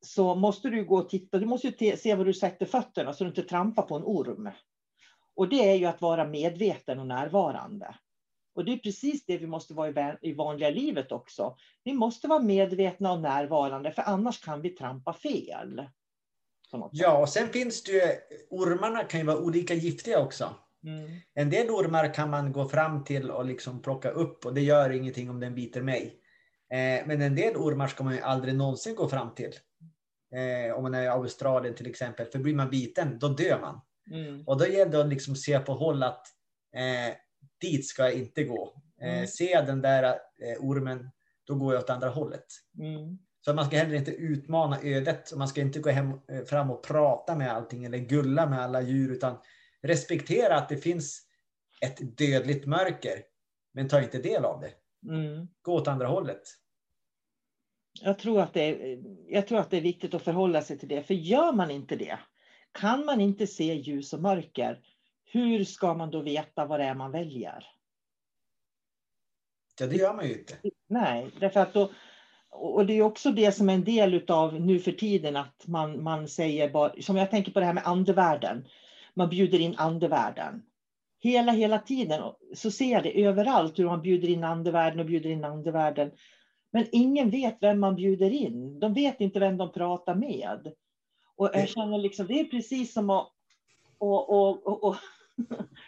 Så 0.00 0.34
måste 0.34 0.70
du 0.70 0.84
gå 0.84 0.96
och 0.96 1.08
titta, 1.08 1.38
du 1.38 1.46
måste 1.46 1.66
ju 1.66 1.72
te, 1.72 1.96
se 1.96 2.14
var 2.14 2.24
du 2.24 2.34
sätter 2.34 2.66
fötterna 2.66 3.12
så 3.12 3.24
du 3.24 3.30
inte 3.30 3.42
trampar 3.42 3.82
på 3.82 3.96
en 3.96 4.04
orm. 4.04 4.50
Och 5.36 5.48
det 5.48 5.70
är 5.70 5.74
ju 5.74 5.86
att 5.86 6.00
vara 6.00 6.24
medveten 6.24 6.98
och 6.98 7.06
närvarande. 7.06 7.94
Och 8.60 8.66
det 8.66 8.72
är 8.72 8.78
precis 8.78 9.26
det 9.26 9.38
vi 9.38 9.46
måste 9.46 9.74
vara 9.74 10.16
i 10.22 10.32
vanliga 10.32 10.70
livet 10.70 11.12
också. 11.12 11.56
Vi 11.84 11.92
måste 11.92 12.28
vara 12.28 12.40
medvetna 12.40 13.12
och 13.12 13.20
närvarande, 13.20 13.92
för 13.92 14.02
annars 14.02 14.44
kan 14.44 14.62
vi 14.62 14.70
trampa 14.70 15.12
fel. 15.12 15.82
Ja, 16.92 17.18
och 17.18 17.28
sen 17.28 17.48
finns 17.48 17.82
det 17.82 17.92
ju, 17.92 18.00
ormarna 18.50 19.04
kan 19.04 19.20
ju 19.20 19.26
vara 19.26 19.38
olika 19.38 19.74
giftiga 19.74 20.20
också. 20.20 20.54
Mm. 20.84 21.10
En 21.34 21.50
del 21.50 21.70
ormar 21.70 22.14
kan 22.14 22.30
man 22.30 22.52
gå 22.52 22.68
fram 22.68 23.04
till 23.04 23.30
och 23.30 23.44
liksom 23.44 23.82
plocka 23.82 24.10
upp 24.10 24.46
och 24.46 24.54
det 24.54 24.60
gör 24.60 24.90
ingenting 24.90 25.30
om 25.30 25.40
den 25.40 25.54
biter 25.54 25.82
mig. 25.82 26.20
Eh, 26.70 27.06
men 27.06 27.22
en 27.22 27.34
del 27.34 27.56
ormar 27.56 27.86
ska 27.88 28.04
man 28.04 28.14
ju 28.14 28.20
aldrig 28.20 28.54
någonsin 28.54 28.94
gå 28.94 29.08
fram 29.08 29.34
till. 29.34 29.52
Eh, 30.34 30.74
om 30.76 30.82
man 30.82 30.94
är 30.94 31.02
i 31.02 31.08
Australien 31.08 31.74
till 31.74 31.90
exempel, 31.90 32.26
för 32.26 32.38
blir 32.38 32.54
man 32.54 32.70
biten 32.70 33.18
då 33.18 33.28
dör 33.28 33.60
man. 33.60 33.80
Mm. 34.10 34.42
Och 34.46 34.58
då 34.58 34.66
gäller 34.66 34.92
det 34.92 35.00
att 35.00 35.08
liksom 35.08 35.36
se 35.36 35.58
på 35.58 35.72
håll 35.72 36.02
att 36.02 36.26
eh, 36.74 37.14
dit 37.60 37.86
ska 37.86 38.02
jag 38.02 38.14
inte 38.14 38.44
gå. 38.44 38.82
Eh, 39.00 39.12
Mm. 39.12 39.26
Ser 39.26 39.50
jag 39.50 39.66
den 39.66 39.82
där 39.82 40.02
eh, 40.04 40.58
ormen, 40.60 41.10
då 41.44 41.54
går 41.54 41.74
jag 41.74 41.82
åt 41.82 41.90
andra 41.90 42.08
hållet. 42.08 42.46
Mm. 42.78 43.18
Så 43.44 43.54
man 43.54 43.66
ska 43.66 43.76
heller 43.76 43.94
inte 43.94 44.10
utmana 44.10 44.78
ödet. 44.82 45.36
Man 45.36 45.48
ska 45.48 45.60
inte 45.60 45.78
gå 45.78 45.90
hem, 45.90 46.10
eh, 46.28 46.44
fram 46.44 46.70
och 46.70 46.82
prata 46.82 47.36
med 47.36 47.52
allting 47.52 47.84
eller 47.84 47.98
gulla 47.98 48.46
med 48.46 48.60
alla 48.60 48.82
djur, 48.82 49.12
utan 49.12 49.36
respektera 49.82 50.56
att 50.56 50.68
det 50.68 50.76
finns 50.76 51.22
ett 51.80 52.18
dödligt 52.18 52.66
mörker. 52.66 53.22
Men 53.72 53.88
ta 53.88 54.02
inte 54.02 54.18
del 54.18 54.44
av 54.44 54.60
det. 54.60 54.72
Mm. 55.12 55.48
Gå 55.62 55.74
åt 55.74 55.88
andra 55.88 56.06
hållet. 56.06 56.42
Jag, 58.02 58.18
tror 58.18 58.40
att 58.40 58.54
det 58.54 58.62
är, 58.62 58.98
jag 59.28 59.46
tror 59.46 59.58
att 59.58 59.70
det 59.70 59.76
är 59.76 59.80
viktigt 59.80 60.14
att 60.14 60.22
förhålla 60.22 60.62
sig 60.62 60.78
till 60.78 60.88
det, 60.88 61.02
för 61.02 61.14
gör 61.14 61.52
man 61.52 61.70
inte 61.70 61.96
det, 61.96 62.18
kan 62.72 63.04
man 63.04 63.20
inte 63.20 63.46
se 63.46 63.74
ljus 63.74 64.12
och 64.12 64.22
mörker, 64.22 64.80
hur 65.32 65.64
ska 65.64 65.94
man 65.94 66.10
då 66.10 66.20
veta 66.20 66.66
vad 66.66 66.80
det 66.80 66.84
är 66.84 66.94
man 66.94 67.12
väljer? 67.12 67.66
Ja, 69.80 69.86
det 69.86 69.96
gör 69.96 70.14
man 70.14 70.26
ju 70.26 70.38
inte. 70.38 70.54
Nej, 70.88 71.30
därför 71.40 71.60
att 71.60 71.74
då, 71.74 71.90
och 72.50 72.86
det 72.86 72.92
är 72.92 73.02
också 73.02 73.30
det 73.30 73.52
som 73.52 73.68
är 73.68 73.74
en 73.74 73.84
del 73.84 74.24
av 74.28 74.60
nu 74.60 74.78
för 74.78 74.92
tiden 74.92 75.36
att 75.36 75.66
man, 75.66 76.02
man 76.02 76.28
säger 76.28 76.70
bara, 76.70 77.02
som 77.02 77.16
jag 77.16 77.30
tänker 77.30 77.52
på 77.52 77.60
det 77.60 77.66
här 77.66 77.72
med 77.72 77.86
andevärlden. 77.86 78.64
Man 79.14 79.28
bjuder 79.28 79.58
in 79.58 79.74
andevärlden. 79.76 80.62
Hela, 81.20 81.52
hela 81.52 81.78
tiden 81.78 82.22
så 82.54 82.70
ser 82.70 82.92
jag 82.92 83.02
det 83.02 83.24
överallt 83.24 83.78
hur 83.78 83.84
man 83.84 84.02
bjuder 84.02 84.28
in 84.28 84.44
andevärlden 84.44 85.00
och 85.00 85.06
bjuder 85.06 85.30
in 85.30 85.44
andevärlden. 85.44 86.10
Men 86.70 86.86
ingen 86.92 87.30
vet 87.30 87.56
vem 87.60 87.80
man 87.80 87.94
bjuder 87.94 88.30
in. 88.30 88.80
De 88.80 88.94
vet 88.94 89.20
inte 89.20 89.40
vem 89.40 89.56
de 89.56 89.72
pratar 89.72 90.14
med. 90.14 90.72
Och 91.36 91.50
jag 91.52 91.68
känner 91.68 91.98
liksom, 91.98 92.26
det 92.26 92.40
är 92.40 92.44
precis 92.44 92.92
som 92.92 93.10
att 93.10 93.32
och, 94.00 94.30
och, 94.30 94.66
och, 94.66 94.84
och 94.84 94.96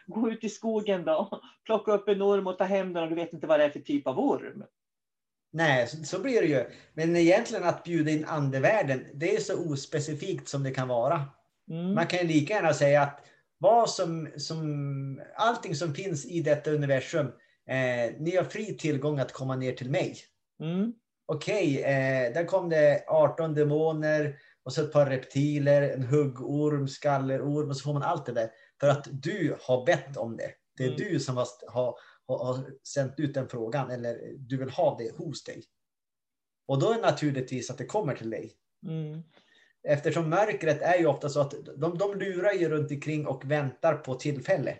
gå 0.06 0.30
ut 0.30 0.44
i 0.44 0.48
skogen 0.48 1.04
då, 1.04 1.42
plocka 1.66 1.92
upp 1.92 2.08
en 2.08 2.22
orm 2.22 2.46
och 2.46 2.58
ta 2.58 2.64
hem 2.64 2.92
den 2.92 3.02
och 3.02 3.08
du 3.08 3.14
vet 3.14 3.32
inte 3.32 3.46
vad 3.46 3.60
det 3.60 3.64
är 3.64 3.70
för 3.70 3.80
typ 3.80 4.06
av 4.06 4.18
orm. 4.18 4.64
Nej, 5.52 5.86
så, 5.86 6.04
så 6.04 6.22
blir 6.22 6.40
det 6.40 6.48
ju. 6.48 6.64
Men 6.94 7.16
egentligen 7.16 7.64
att 7.64 7.84
bjuda 7.84 8.10
in 8.10 8.24
andevärlden, 8.24 9.06
det 9.14 9.36
är 9.36 9.40
så 9.40 9.72
ospecifikt 9.72 10.48
som 10.48 10.62
det 10.62 10.70
kan 10.70 10.88
vara. 10.88 11.24
Mm. 11.70 11.94
Man 11.94 12.06
kan 12.06 12.18
ju 12.20 12.26
lika 12.26 12.54
gärna 12.54 12.74
säga 12.74 13.02
att 13.02 13.20
vad 13.58 13.90
som, 13.90 14.28
som, 14.36 15.22
allting 15.36 15.74
som 15.74 15.94
finns 15.94 16.26
i 16.26 16.40
detta 16.40 16.70
universum, 16.70 17.26
eh, 17.68 18.14
ni 18.18 18.36
har 18.36 18.44
fri 18.44 18.76
tillgång 18.76 19.18
att 19.18 19.32
komma 19.32 19.56
ner 19.56 19.72
till 19.72 19.90
mig. 19.90 20.16
Mm. 20.62 20.92
Okej, 21.26 21.78
okay, 21.78 21.92
eh, 21.92 22.32
där 22.32 22.44
kom 22.44 22.68
det 22.68 23.04
18 23.08 23.54
demoner 23.54 24.36
och 24.64 24.72
så 24.72 24.82
ett 24.82 24.92
par 24.92 25.06
reptiler, 25.06 25.82
en 25.82 26.02
huggorm, 26.02 26.88
skallerorm 26.88 27.68
och 27.68 27.76
så 27.76 27.82
får 27.82 27.92
man 27.92 28.02
allt 28.02 28.26
det 28.26 28.32
där. 28.32 28.50
För 28.82 28.88
att 28.88 29.08
du 29.10 29.56
har 29.60 29.86
bett 29.86 30.16
om 30.16 30.36
det. 30.36 30.54
Det 30.76 30.84
är 30.84 30.88
mm. 30.88 30.98
du 30.98 31.20
som 31.20 31.36
har, 31.36 31.46
har, 31.66 31.98
har 32.26 32.70
sänt 32.86 33.14
ut 33.16 33.34
den 33.34 33.48
frågan 33.48 33.90
eller 33.90 34.34
du 34.38 34.56
vill 34.56 34.70
ha 34.70 34.98
det 34.98 35.16
hos 35.16 35.44
dig. 35.44 35.64
Och 36.66 36.78
då 36.78 36.90
är 36.90 36.94
det 36.94 37.00
naturligtvis 37.00 37.70
att 37.70 37.78
det 37.78 37.84
kommer 37.84 38.14
till 38.14 38.30
dig. 38.30 38.52
Mm. 38.86 39.22
Eftersom 39.82 40.30
mörkret 40.30 40.82
är 40.82 40.98
ju 40.98 41.06
ofta 41.06 41.28
så 41.28 41.40
att 41.40 41.54
de, 41.76 41.98
de 41.98 42.18
lurar 42.18 42.52
ju 42.52 42.68
runt 42.68 42.90
omkring 42.90 43.26
och 43.26 43.50
väntar 43.50 43.94
på 43.94 44.14
tillfälle. 44.14 44.78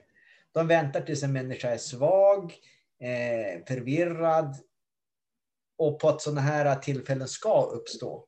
De 0.53 0.67
väntar 0.67 1.01
tills 1.01 1.23
en 1.23 1.33
människa 1.33 1.71
är 1.71 1.79
svag, 1.79 2.55
eh, 3.01 3.65
förvirrad 3.67 4.57
och 5.79 6.01
på 6.01 6.09
att 6.09 6.23
sådana 6.23 6.41
här 6.41 6.77
tillfällen 6.77 7.29
ska 7.29 7.63
uppstå. 7.63 8.27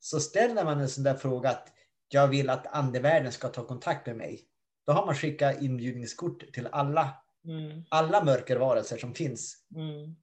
Så 0.00 0.20
ställer 0.20 0.64
man 0.64 0.80
en 0.80 0.88
sån 0.88 1.04
där 1.04 1.14
fråga 1.14 1.50
att 1.50 1.68
jag 2.08 2.28
vill 2.28 2.50
att 2.50 2.66
andevärlden 2.66 3.32
ska 3.32 3.48
ta 3.48 3.66
kontakt 3.66 4.06
med 4.06 4.16
mig. 4.16 4.48
Då 4.86 4.92
har 4.92 5.06
man 5.06 5.14
skickat 5.14 5.62
inbjudningskort 5.62 6.52
till 6.52 6.68
alla, 6.72 7.14
mm. 7.44 7.84
alla 7.88 8.24
mörkervarelser 8.24 8.96
som 8.96 9.14
finns. 9.14 9.56
Mm. 9.76 10.16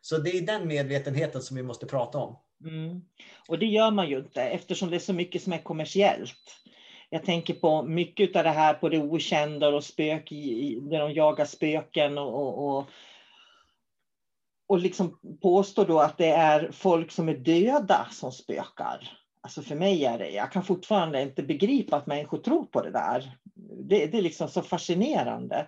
Så 0.00 0.18
det 0.18 0.30
är 0.30 0.46
den 0.46 0.68
medvetenheten 0.68 1.42
som 1.42 1.56
vi 1.56 1.62
måste 1.62 1.86
prata 1.86 2.18
om. 2.18 2.38
Mm. 2.64 3.02
Och 3.48 3.58
det 3.58 3.66
gör 3.66 3.90
man 3.90 4.08
ju 4.08 4.18
inte 4.18 4.42
eftersom 4.42 4.90
det 4.90 4.96
är 4.96 5.00
så 5.00 5.12
mycket 5.12 5.42
som 5.42 5.52
är 5.52 5.62
kommersiellt. 5.62 6.62
Jag 7.10 7.24
tänker 7.24 7.54
på 7.54 7.82
mycket 7.82 8.36
av 8.36 8.44
det 8.44 8.50
här 8.50 8.74
på 8.74 8.88
det 8.88 8.98
okända 8.98 9.68
och 9.68 9.84
spök 9.84 10.32
i, 10.32 10.78
där 10.80 10.98
de 10.98 11.12
jagar 11.12 11.44
spöken 11.44 12.18
och, 12.18 12.34
och, 12.34 12.78
och, 12.78 12.88
och 14.66 14.78
liksom 14.78 15.18
påstår 15.42 15.86
då 15.86 16.00
att 16.00 16.18
det 16.18 16.30
är 16.30 16.70
folk 16.72 17.10
som 17.10 17.28
är 17.28 17.34
döda 17.34 18.06
som 18.10 18.32
spökar. 18.32 19.21
Alltså 19.44 19.62
för 19.62 19.74
mig 19.74 20.04
är 20.04 20.18
det, 20.18 20.30
jag 20.30 20.52
kan 20.52 20.64
fortfarande 20.64 21.22
inte 21.22 21.42
begripa 21.42 21.96
att 21.96 22.06
människor 22.06 22.38
tror 22.38 22.64
på 22.64 22.82
det 22.82 22.90
där. 22.90 23.38
Det, 23.88 24.06
det 24.06 24.18
är 24.18 24.22
liksom 24.22 24.48
så 24.48 24.62
fascinerande. 24.62 25.66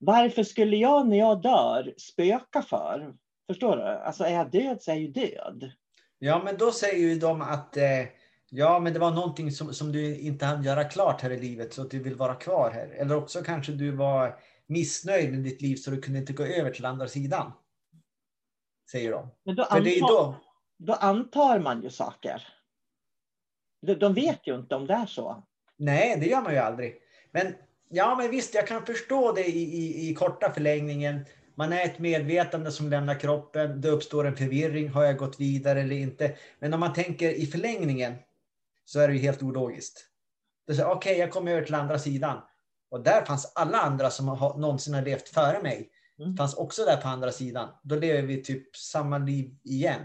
Varför 0.00 0.42
skulle 0.42 0.76
jag 0.76 1.08
när 1.08 1.18
jag 1.18 1.42
dör 1.42 1.94
spöka 1.96 2.62
för? 2.62 3.14
Förstår 3.46 3.76
du? 3.76 3.82
Alltså 3.82 4.24
är 4.24 4.30
jag 4.30 4.50
död 4.50 4.82
så 4.82 4.90
är 4.90 4.94
jag 4.94 5.02
ju 5.02 5.08
död. 5.08 5.72
Ja, 6.18 6.42
men 6.44 6.56
då 6.56 6.72
säger 6.72 6.98
ju 6.98 7.18
de 7.18 7.42
att 7.42 7.76
eh, 7.76 8.04
ja, 8.50 8.80
men 8.80 8.92
det 8.92 8.98
var 8.98 9.10
någonting 9.10 9.52
som, 9.52 9.74
som 9.74 9.92
du 9.92 10.20
inte 10.20 10.46
hann 10.46 10.62
göra 10.62 10.84
klart 10.84 11.20
här 11.20 11.30
i 11.30 11.40
livet 11.40 11.74
så 11.74 11.82
att 11.82 11.90
du 11.90 11.98
vill 11.98 12.14
vara 12.14 12.34
kvar 12.34 12.70
här. 12.70 12.88
Eller 12.88 13.16
också 13.16 13.42
kanske 13.42 13.72
du 13.72 13.90
var 13.90 14.38
missnöjd 14.66 15.30
med 15.30 15.40
ditt 15.40 15.62
liv 15.62 15.76
så 15.76 15.90
du 15.90 16.00
kunde 16.00 16.18
inte 16.18 16.32
gå 16.32 16.44
över 16.44 16.70
till 16.70 16.84
andra 16.84 17.08
sidan. 17.08 17.52
Säger 18.90 19.12
de. 19.12 19.28
Men 19.44 19.56
då, 19.56 19.62
antar, 19.62 20.08
då... 20.08 20.34
då 20.78 20.92
antar 20.92 21.58
man 21.58 21.82
ju 21.82 21.90
saker. 21.90 22.42
De, 23.80 24.14
vet 24.14 24.46
ju 24.46 24.54
inte 24.54 24.74
om 24.74 24.86
det 24.86 24.94
är 24.94 25.06
så. 25.06 25.42
Nej, 25.76 26.16
det 26.20 26.26
gör 26.26 26.42
man 26.42 26.52
ju 26.52 26.58
aldrig. 26.58 26.94
Men 27.30 27.54
ja, 27.88 28.14
men 28.18 28.30
visst, 28.30 28.54
jag 28.54 28.66
kan 28.66 28.86
förstå 28.86 29.32
det 29.32 29.44
i, 29.44 29.62
i, 29.62 30.10
i 30.10 30.14
korta 30.14 30.52
förlängningen. 30.52 31.24
Man 31.54 31.72
är 31.72 31.84
ett 31.84 31.98
medvetande 31.98 32.72
som 32.72 32.90
lämnar 32.90 33.20
kroppen. 33.20 33.80
Det 33.80 33.88
uppstår 33.88 34.26
en 34.26 34.36
förvirring. 34.36 34.88
Har 34.88 35.04
jag 35.04 35.16
gått 35.16 35.40
vidare 35.40 35.80
eller 35.80 35.96
inte? 35.96 36.36
Men 36.58 36.74
om 36.74 36.80
man 36.80 36.92
tänker 36.92 37.30
i 37.30 37.46
förlängningen 37.46 38.14
så 38.84 39.00
är 39.00 39.08
det 39.08 39.14
ju 39.14 39.20
helt 39.20 39.42
ologiskt. 39.42 40.06
Okej, 40.70 40.84
okay, 40.84 41.16
jag 41.16 41.30
kommer 41.30 41.52
över 41.52 41.62
till 41.62 41.74
andra 41.74 41.98
sidan. 41.98 42.40
Och 42.90 43.02
där 43.02 43.24
fanns 43.24 43.52
alla 43.54 43.78
andra 43.78 44.10
som 44.10 44.28
har, 44.28 44.58
någonsin 44.58 44.94
har 44.94 45.02
levt 45.02 45.28
före 45.28 45.62
mig. 45.62 45.90
Mm. 46.18 46.36
Fanns 46.36 46.54
också 46.54 46.84
där 46.84 46.96
på 46.96 47.08
andra 47.08 47.32
sidan. 47.32 47.68
Då 47.82 47.94
lever 47.94 48.22
vi 48.22 48.42
typ 48.42 48.76
samma 48.76 49.18
liv 49.18 49.56
igen. 49.64 50.00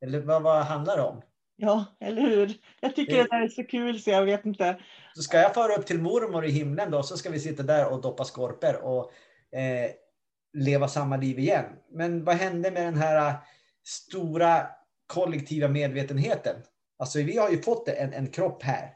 Eller 0.00 0.20
vad, 0.20 0.42
vad 0.42 0.64
handlar 0.64 0.96
det 0.96 1.02
om? 1.02 1.22
Ja, 1.56 1.84
eller 2.00 2.22
hur? 2.22 2.54
Jag 2.80 2.96
tycker 2.96 3.16
det, 3.16 3.22
det 3.22 3.28
där 3.30 3.42
är 3.42 3.48
så 3.48 3.64
kul 3.64 4.00
så 4.00 4.10
jag 4.10 4.24
vet 4.24 4.46
inte. 4.46 4.80
Så 5.14 5.22
ska 5.22 5.38
jag 5.38 5.54
föra 5.54 5.74
upp 5.74 5.86
till 5.86 6.02
mormor 6.02 6.44
i 6.44 6.50
himlen 6.50 6.90
då 6.90 7.02
så 7.02 7.16
ska 7.16 7.30
vi 7.30 7.40
sitta 7.40 7.62
där 7.62 7.92
och 7.92 8.02
doppa 8.02 8.24
skorpor 8.24 8.76
och 8.84 9.12
eh, 9.58 9.90
leva 10.52 10.88
samma 10.88 11.16
liv 11.16 11.38
igen. 11.38 11.64
Men 11.90 12.24
vad 12.24 12.36
hände 12.36 12.70
med 12.70 12.86
den 12.86 12.96
här 12.96 13.28
äh, 13.28 13.34
stora 13.84 14.66
kollektiva 15.06 15.68
medvetenheten? 15.68 16.56
Alltså 16.98 17.18
vi 17.18 17.38
har 17.38 17.50
ju 17.50 17.62
fått 17.62 17.88
en, 17.88 18.12
en 18.12 18.26
kropp 18.26 18.62
här. 18.62 18.92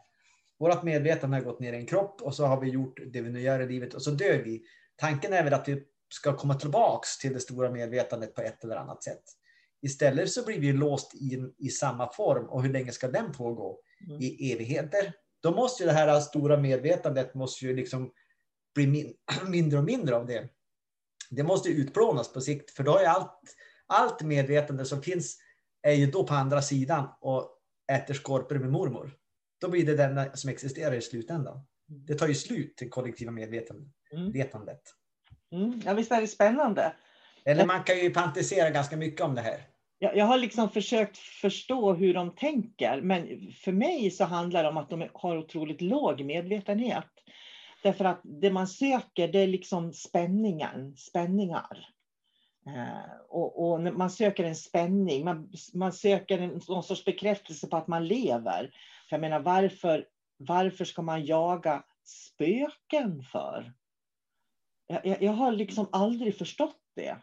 Vårt 0.58 0.82
medvetande 0.82 1.36
har 1.36 1.44
gått 1.44 1.60
ner 1.60 1.72
i 1.72 1.76
en 1.76 1.86
kropp 1.86 2.22
och 2.22 2.34
så 2.34 2.46
har 2.46 2.60
vi 2.60 2.68
gjort 2.68 3.00
det 3.12 3.20
vi 3.20 3.30
nu 3.30 3.40
gör 3.40 3.60
i 3.60 3.66
livet 3.66 3.94
och 3.94 4.02
så 4.02 4.10
dör 4.10 4.42
vi. 4.44 4.62
Tanken 4.96 5.32
är 5.32 5.44
väl 5.44 5.54
att 5.54 5.68
vi 5.68 5.82
ska 6.08 6.36
komma 6.36 6.54
tillbaks 6.54 7.18
till 7.18 7.32
det 7.32 7.40
stora 7.40 7.70
medvetandet 7.70 8.34
på 8.34 8.42
ett 8.42 8.64
eller 8.64 8.76
annat 8.76 9.04
sätt. 9.04 9.22
Istället 9.82 10.30
så 10.30 10.44
blir 10.44 10.60
vi 10.60 10.72
låst 10.72 11.14
in 11.14 11.54
i 11.58 11.68
samma 11.68 12.12
form 12.12 12.48
och 12.48 12.62
hur 12.62 12.72
länge 12.72 12.92
ska 12.92 13.08
den 13.08 13.32
pågå? 13.32 13.80
Mm. 14.06 14.20
I 14.20 14.52
evigheter? 14.52 15.12
Då 15.42 15.54
måste 15.54 15.82
ju 15.82 15.86
det 15.86 15.92
här 15.92 16.20
stora 16.20 16.56
medvetandet 16.56 17.34
måste 17.34 17.64
ju 17.66 17.76
liksom 17.76 18.12
bli 18.74 18.86
min 18.86 19.14
mindre 19.48 19.78
och 19.78 19.84
mindre 19.84 20.16
av 20.16 20.26
det 20.26 20.48
det 21.30 21.42
måste 21.42 21.68
utplånas 21.68 22.32
på 22.32 22.40
sikt, 22.40 22.70
för 22.70 22.84
då 22.84 22.98
är 22.98 23.04
allt, 23.04 23.40
allt 23.86 24.22
medvetande 24.22 24.84
som 24.84 25.02
finns 25.02 25.38
är 25.82 25.92
ju 25.92 26.06
då 26.06 26.26
på 26.26 26.34
andra 26.34 26.62
sidan 26.62 27.08
och 27.20 27.50
äter 27.92 28.14
skorpor 28.14 28.58
med 28.58 28.70
mormor. 28.70 29.16
Då 29.60 29.68
blir 29.68 29.86
det 29.86 29.96
den 29.96 30.36
som 30.36 30.50
existerar 30.50 30.94
i 30.94 31.00
slutändan. 31.00 31.66
Det 31.86 32.14
tar 32.14 32.28
ju 32.28 32.34
slut, 32.34 32.74
det 32.78 32.88
kollektiva 32.88 33.30
medvetandet. 33.30 34.82
Mm. 35.52 35.64
Mm. 35.64 35.82
Ja, 35.84 35.94
visst 35.94 36.12
är 36.12 36.20
det 36.20 36.26
spännande. 36.26 36.92
Eller 37.44 37.66
man 37.66 37.84
kan 37.84 37.98
ju 37.98 38.12
fantisera 38.12 38.70
ganska 38.70 38.96
mycket 38.96 39.20
om 39.20 39.34
det 39.34 39.40
här. 39.40 39.66
Jag, 40.02 40.16
jag 40.16 40.24
har 40.24 40.38
liksom 40.38 40.70
försökt 40.70 41.18
förstå 41.18 41.92
hur 41.92 42.14
de 42.14 42.34
tänker, 42.34 43.00
men 43.00 43.52
för 43.52 43.72
mig 43.72 44.10
så 44.10 44.24
handlar 44.24 44.62
det 44.62 44.68
om 44.68 44.76
att 44.76 44.90
de 44.90 45.08
har 45.14 45.38
otroligt 45.38 45.80
låg 45.80 46.24
medvetenhet. 46.24 47.10
Därför 47.82 48.04
att 48.04 48.20
det 48.24 48.50
man 48.50 48.66
söker 48.66 49.28
det 49.28 49.38
är 49.38 49.46
liksom 49.46 49.92
spänningen, 49.92 50.96
spänningar. 50.96 51.86
Eh, 52.66 53.20
och, 53.28 53.72
och 53.72 53.80
man 53.80 54.10
söker 54.10 54.44
en 54.44 54.56
spänning, 54.56 55.24
man, 55.24 55.52
man 55.74 55.92
söker 55.92 56.38
en, 56.38 56.60
någon 56.68 56.82
sorts 56.82 57.04
bekräftelse 57.04 57.66
på 57.66 57.76
att 57.76 57.88
man 57.88 58.06
lever. 58.06 58.70
För 59.08 59.16
jag 59.16 59.20
menar 59.20 59.40
varför, 59.40 60.06
varför 60.36 60.84
ska 60.84 61.02
man 61.02 61.24
jaga 61.24 61.84
spöken 62.04 63.22
för? 63.22 63.72
Jag, 64.86 65.06
jag, 65.06 65.22
jag 65.22 65.32
har 65.32 65.52
liksom 65.52 65.88
aldrig 65.92 66.38
förstått 66.38 66.80
det. 66.96 67.16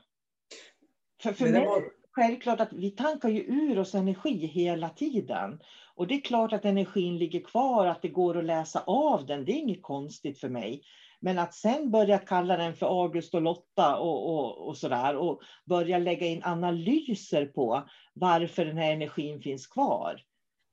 För, 1.21 1.33
för 1.33 1.49
mig 1.49 1.65
var 1.65 1.96
självklart 2.17 2.60
att 2.60 2.73
vi 2.73 2.91
tankar 2.91 3.30
ju 3.30 3.41
ur 3.41 3.80
oss 3.80 3.95
energi 3.95 4.47
hela 4.47 4.89
tiden. 4.89 5.60
Och 5.95 6.08
det 6.08 6.15
är 6.15 6.21
klart 6.21 6.53
att 6.53 6.65
energin 6.65 7.17
ligger 7.17 7.39
kvar, 7.39 7.86
att 7.86 8.01
det 8.01 8.08
går 8.08 8.38
att 8.38 8.45
läsa 8.45 8.84
av 8.88 9.25
den. 9.25 9.45
Det 9.45 9.51
är 9.51 9.56
inget 9.56 9.84
konstigt 9.84 10.39
för 10.39 10.49
mig. 10.49 10.84
Men 11.19 11.39
att 11.39 11.53
sen 11.53 11.91
börja 11.91 12.17
kalla 12.17 12.58
den 12.58 12.75
för 12.75 13.03
August 13.03 13.34
och 13.34 13.41
Lotta 13.41 13.97
och, 13.97 14.34
och, 14.34 14.67
och 14.67 14.77
sådär 14.77 15.15
och 15.15 15.41
börja 15.65 15.97
lägga 15.97 16.25
in 16.25 16.43
analyser 16.43 17.45
på 17.45 17.89
varför 18.13 18.65
den 18.65 18.77
här 18.77 18.91
energin 18.91 19.41
finns 19.41 19.67
kvar. 19.67 20.21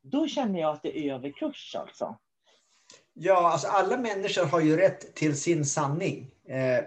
Då 0.03 0.29
känner 0.29 0.61
jag 0.61 0.71
att 0.71 0.83
det 0.83 0.99
är 0.99 1.15
överkurs 1.15 1.77
alltså. 1.79 2.19
Ja, 3.13 3.53
alltså 3.53 3.69
alla 3.69 3.97
människor 3.97 4.47
har 4.47 4.61
ju 4.61 4.77
rätt 4.77 5.15
till 5.15 5.41
sin 5.41 5.65
sanning. 5.65 6.31
Eh, 6.49 6.85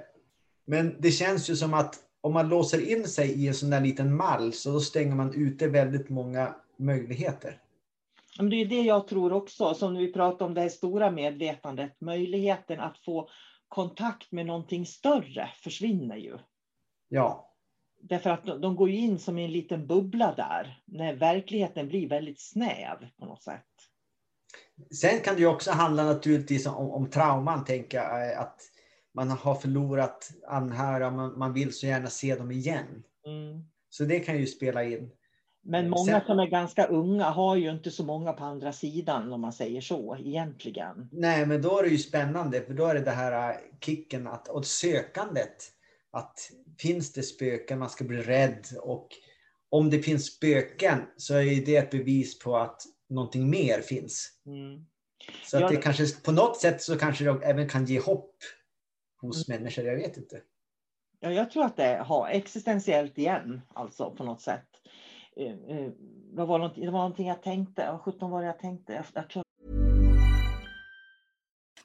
men 0.65 1.01
det 1.01 1.11
känns 1.11 1.49
ju 1.49 1.55
som 1.55 1.73
att 1.73 2.06
om 2.21 2.33
man 2.33 2.49
låser 2.49 2.91
in 2.91 3.07
sig 3.07 3.43
i 3.43 3.47
en 3.47 3.53
sån 3.53 3.69
där 3.69 3.81
liten 3.81 4.15
mall 4.15 4.53
så 4.53 4.71
då 4.71 4.79
stänger 4.79 5.15
man 5.15 5.33
ute 5.33 5.67
väldigt 5.67 6.09
många 6.09 6.55
möjligheter. 6.77 7.61
Men 8.37 8.49
det 8.49 8.55
är 8.55 8.65
det 8.65 8.81
jag 8.81 9.07
tror 9.07 9.33
också, 9.33 9.73
som 9.73 9.95
vi 9.95 10.13
pratar 10.13 10.45
om 10.45 10.53
det 10.53 10.61
här 10.61 10.69
stora 10.69 11.11
medvetandet, 11.11 12.01
möjligheten 12.01 12.79
att 12.79 12.97
få 12.97 13.29
kontakt 13.67 14.31
med 14.31 14.45
någonting 14.45 14.85
större 14.85 15.49
försvinner 15.63 16.15
ju. 16.15 16.37
Ja. 17.09 17.53
Därför 18.01 18.29
att 18.29 18.45
de 18.45 18.75
går 18.75 18.89
in 18.89 19.19
som 19.19 19.37
i 19.37 19.45
en 19.45 19.51
liten 19.51 19.87
bubbla 19.87 20.33
där, 20.35 20.81
när 20.85 21.13
verkligheten 21.13 21.87
blir 21.87 22.09
väldigt 22.09 22.41
snäv 22.41 22.97
på 23.19 23.25
något 23.25 23.43
sätt. 23.43 23.65
Sen 24.91 25.19
kan 25.19 25.35
det 25.35 25.41
ju 25.41 25.47
också 25.47 25.71
handla 25.71 26.03
naturligtvis 26.03 26.67
om, 26.67 26.91
om 26.91 27.09
trauman, 27.09 27.65
tänka 27.65 28.03
att 28.37 28.61
man 29.17 29.29
har 29.29 29.55
förlorat 29.55 30.29
anhöriga, 30.47 31.11
man, 31.11 31.39
man 31.39 31.53
vill 31.53 31.73
så 31.73 31.87
gärna 31.87 32.09
se 32.09 32.35
dem 32.35 32.51
igen. 32.51 33.03
Mm. 33.25 33.63
Så 33.89 34.03
det 34.03 34.19
kan 34.19 34.37
ju 34.37 34.45
spela 34.47 34.83
in. 34.83 35.11
Men 35.61 35.89
många 35.89 36.05
Sen- 36.11 36.25
som 36.25 36.39
är 36.39 36.47
ganska 36.47 36.85
unga 36.85 37.23
har 37.23 37.55
ju 37.55 37.69
inte 37.71 37.91
så 37.91 38.03
många 38.03 38.33
på 38.33 38.43
andra 38.43 38.73
sidan 38.73 39.33
om 39.33 39.41
man 39.41 39.53
säger 39.53 39.81
så 39.81 40.17
egentligen. 40.19 41.09
Nej, 41.11 41.45
men 41.45 41.61
då 41.61 41.79
är 41.79 41.83
det 41.83 41.89
ju 41.89 41.97
spännande 41.97 42.61
för 42.61 42.73
då 42.73 42.85
är 42.85 42.93
det 42.93 43.01
det 43.01 43.11
här 43.11 43.49
äh, 43.49 43.55
kicken 43.81 44.27
att, 44.27 44.47
och 44.47 44.65
sökandet. 44.65 45.55
Att 46.11 46.51
finns 46.79 47.13
det 47.13 47.23
spöken, 47.23 47.79
man 47.79 47.89
ska 47.89 48.03
bli 48.03 48.17
rädd 48.21 48.65
och 48.81 49.07
om 49.69 49.89
det 49.89 49.99
finns 49.99 50.25
spöken 50.25 50.99
så 51.17 51.33
är 51.33 51.65
det 51.65 51.75
ett 51.75 51.91
bevis 51.91 52.39
på 52.39 52.57
att 52.57 52.81
någonting 53.09 53.49
mer 53.49 53.81
finns. 53.81 54.31
Mm. 54.45 54.85
Så 55.45 55.63
att 55.65 55.71
det- 55.71 55.77
kanske 55.77 56.21
på 56.23 56.31
något 56.31 56.57
sätt 56.57 56.81
så 56.81 56.97
kanske 56.97 57.23
det 57.23 57.45
även 57.45 57.69
kan 57.69 57.85
ge 57.85 57.99
hopp 57.99 58.35
hos 59.21 59.49
Mm. 59.49 59.59
människor, 59.61 59.85
jag 59.85 59.95
vet 59.95 60.17
inte. 60.17 60.41
Ja, 61.19 61.31
jag 61.31 61.51
tror 61.51 61.65
att 61.65 61.77
det 61.77 62.03
har 62.05 62.27
existentiellt 62.27 63.17
igen, 63.17 63.61
alltså 63.73 64.11
på 64.11 64.23
något 64.23 64.41
sätt. 64.41 64.67
Eh, 65.37 65.77
eh, 65.77 65.91
vad 66.33 66.47
var 66.47 66.57
någonting, 66.57 66.85
det 66.85 66.91
var 66.91 66.99
någonting 66.99 67.27
jag 67.27 67.41
tänkte, 67.43 67.91
vad 67.91 68.01
sjutton 68.01 68.31
var 68.31 68.41
det 68.41 68.47
jag 68.47 68.59
tänkte? 68.59 68.93
Jag, 68.93 69.05
jag 69.13 69.29
tror 69.29 69.43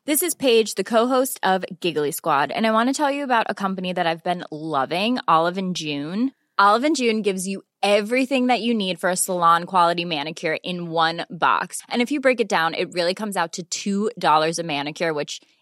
This 0.05 0.23
is 0.23 0.35
Paige, 0.35 0.75
the 0.75 0.83
co-host 0.85 1.39
of 1.45 1.65
Giggly 1.81 2.11
Squad, 2.11 2.51
and 2.51 2.67
I 2.67 2.73
want 2.73 2.89
to 2.89 2.93
tell 2.93 3.13
you 3.15 3.23
about 3.23 3.47
a 3.49 3.55
company 3.55 3.93
that 3.95 4.05
I've 4.07 4.25
been 4.25 4.45
loving, 4.51 5.19
Olive 5.29 5.57
and 5.59 5.77
June. 5.77 6.33
Olive 6.59 6.85
and 6.85 6.97
June 6.97 7.23
gives 7.23 7.47
you 7.47 7.63
everything 7.83 8.49
that 8.49 8.61
you 8.61 8.75
need 8.75 8.99
for 8.99 9.11
a 9.11 9.17
salon 9.17 9.65
quality 9.65 10.05
manicure 10.05 10.57
in 10.65 10.91
one 10.91 11.25
box. 11.31 11.83
And 11.89 12.03
if 12.03 12.11
you 12.11 12.21
break 12.21 12.41
it 12.41 12.49
down, 12.49 12.75
it 12.75 12.93
really 12.95 13.15
comes 13.15 13.37
out 13.37 13.59
to 13.71 14.11
$2 14.17 14.59
a 14.59 14.63
manicure, 14.65 15.15
which 15.15 15.41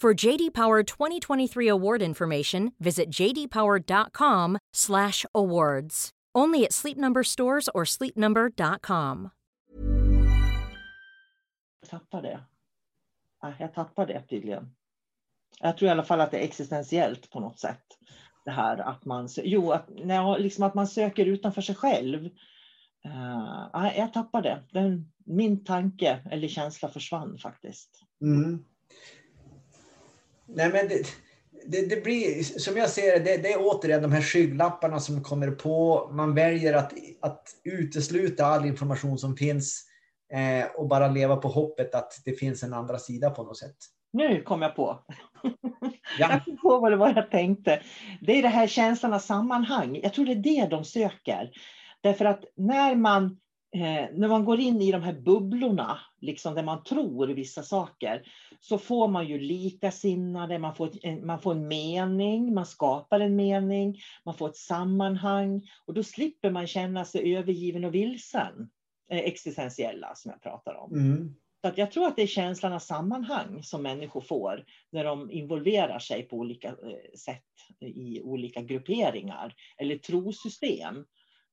For 0.00 0.14
JD 0.14 0.54
Power 0.54 0.82
2023 0.82 1.68
award 1.68 2.00
information, 2.00 2.72
visit 2.78 3.10
jdpower.com/awards. 3.10 6.10
Only 6.38 6.64
at 6.64 6.72
Sleep 6.72 6.96
Number 6.96 7.22
stores 7.22 7.68
or 7.74 7.84
sleepnumber.com. 7.84 9.30
tappar 11.90 12.22
det. 12.22 12.40
Ja, 13.42 13.52
jag 13.58 13.74
tappar 13.74 14.06
det 14.06 14.22
tydligen. 14.22 14.74
Jag 15.60 15.76
tror 15.76 15.88
i 15.88 15.90
alla 15.90 16.04
fall 16.04 16.20
att 16.20 16.30
det 16.30 16.38
är 16.38 16.44
existentiellt 16.44 17.30
på 17.30 17.40
något 17.40 17.58
sätt. 17.58 17.84
Det 18.44 18.50
här 18.50 18.78
att 18.78 19.04
man, 19.04 19.28
jo, 19.36 19.72
att, 19.72 19.88
nej, 20.04 20.40
liksom 20.40 20.64
att 20.64 20.74
man 20.74 20.86
söker 20.86 21.26
utanför 21.26 21.62
sig 21.62 21.74
själv. 21.74 22.24
Uh, 23.06 23.68
ja, 23.72 23.92
jag 23.96 24.12
tappar 24.12 24.42
det. 24.42 24.62
Den, 24.72 25.12
min 25.24 25.64
tanke 25.64 26.20
eller 26.30 26.48
känsla 26.48 26.88
försvann 26.88 27.38
faktiskt. 27.38 28.04
Mm. 28.20 28.64
Nej, 30.54 30.70
men 30.72 30.88
det, 30.88 31.06
det, 31.66 31.86
det 31.86 32.04
blir, 32.04 32.42
som 32.42 32.76
jag 32.76 32.90
ser 32.90 33.20
det, 33.24 33.36
det, 33.36 33.52
är 33.52 33.58
återigen 33.58 34.02
de 34.02 34.12
här 34.12 34.22
skygglapparna 34.22 35.00
som 35.00 35.22
kommer 35.22 35.50
på. 35.50 36.08
Man 36.12 36.34
väljer 36.34 36.74
att, 36.74 36.92
att 37.20 37.48
utesluta 37.64 38.46
all 38.46 38.66
information 38.66 39.18
som 39.18 39.36
finns 39.36 39.84
eh, 40.32 40.70
och 40.74 40.88
bara 40.88 41.08
leva 41.08 41.36
på 41.36 41.48
hoppet 41.48 41.94
att 41.94 42.12
det 42.24 42.32
finns 42.32 42.62
en 42.62 42.74
andra 42.74 42.98
sida 42.98 43.30
på 43.30 43.42
något 43.42 43.58
sätt. 43.58 43.76
Nu 44.12 44.42
kom 44.42 44.62
jag 44.62 44.76
på. 44.76 45.04
Ja. 46.18 46.30
Jag 46.32 46.44
kom 46.44 46.56
på 46.56 46.80
vad 46.80 46.92
det 46.92 46.96
var 46.96 47.12
jag 47.16 47.30
tänkte. 47.30 47.82
Det 48.20 48.38
är 48.38 48.42
det 48.42 48.48
här 48.48 48.66
känslan 48.66 49.12
av 49.12 49.18
sammanhang. 49.18 50.00
Jag 50.02 50.14
tror 50.14 50.24
det 50.24 50.32
är 50.32 50.36
det 50.36 50.66
de 50.70 50.84
söker. 50.84 51.50
Därför 52.00 52.24
att 52.24 52.44
när 52.56 52.94
man, 52.94 53.38
eh, 53.74 54.08
när 54.12 54.28
man 54.28 54.44
går 54.44 54.60
in 54.60 54.82
i 54.82 54.92
de 54.92 55.02
här 55.02 55.12
bubblorna, 55.12 55.98
liksom 56.20 56.54
där 56.54 56.62
man 56.62 56.84
tror 56.84 57.26
vissa 57.26 57.62
saker, 57.62 58.22
så 58.60 58.78
får 58.78 59.08
man 59.08 59.28
ju 59.28 59.38
likasinnade, 59.38 60.58
man 60.58 60.74
får, 60.74 60.90
en, 61.02 61.26
man 61.26 61.40
får 61.40 61.52
en 61.52 61.68
mening, 61.68 62.54
man 62.54 62.66
skapar 62.66 63.20
en 63.20 63.36
mening, 63.36 64.00
man 64.24 64.34
får 64.34 64.48
ett 64.48 64.56
sammanhang 64.56 65.70
och 65.86 65.94
då 65.94 66.02
slipper 66.02 66.50
man 66.50 66.66
känna 66.66 67.04
sig 67.04 67.36
övergiven 67.36 67.84
och 67.84 67.94
vilsen. 67.94 68.70
Eh, 69.10 69.18
existentiella 69.18 70.14
som 70.14 70.30
jag 70.30 70.42
pratar 70.42 70.74
om. 70.74 70.92
Mm. 70.92 71.34
Så 71.60 71.68
att 71.68 71.78
jag 71.78 71.92
tror 71.92 72.06
att 72.06 72.16
det 72.16 72.22
är 72.22 72.26
känslan 72.26 72.72
av 72.72 72.78
sammanhang 72.78 73.62
som 73.62 73.82
människor 73.82 74.20
får 74.20 74.64
när 74.90 75.04
de 75.04 75.30
involverar 75.30 75.98
sig 75.98 76.22
på 76.22 76.36
olika 76.36 76.68
eh, 76.68 77.18
sätt 77.18 77.44
i 77.80 78.20
olika 78.22 78.62
grupperingar 78.62 79.54
eller 79.76 79.98
trosystem 79.98 81.04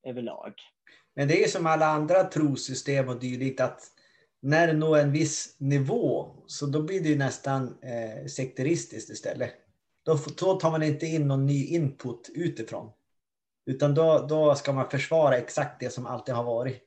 överlag. 0.04 0.54
Men 1.18 1.28
det 1.28 1.43
är 1.43 1.47
som 1.47 1.65
alla 1.65 1.86
andra 1.86 2.24
trosystem 2.24 3.09
och 3.09 3.20
dylikt 3.20 3.61
att 3.61 3.82
när 4.41 4.68
det 4.68 4.74
når 4.74 4.97
en 4.97 5.11
viss 5.11 5.55
nivå 5.57 6.36
så 6.47 6.65
då 6.65 6.82
blir 6.82 7.01
det 7.01 7.09
ju 7.09 7.18
nästan 7.18 7.78
eh, 7.82 8.28
sekteristiskt 8.28 9.09
istället. 9.09 9.51
Då, 10.05 10.20
då 10.39 10.59
tar 10.59 10.72
man 10.72 10.84
inte 10.84 11.05
in 11.05 11.28
någon 11.28 11.45
ny 11.45 11.65
input 11.65 12.30
utifrån. 12.36 12.91
Utan 13.65 13.95
då, 13.95 14.26
då 14.30 14.55
ska 14.55 14.74
man 14.74 14.89
försvara 14.89 15.38
exakt 15.38 15.80
det 15.80 15.89
som 15.89 16.05
alltid 16.05 16.36
har 16.36 16.43
varit. 16.43 16.84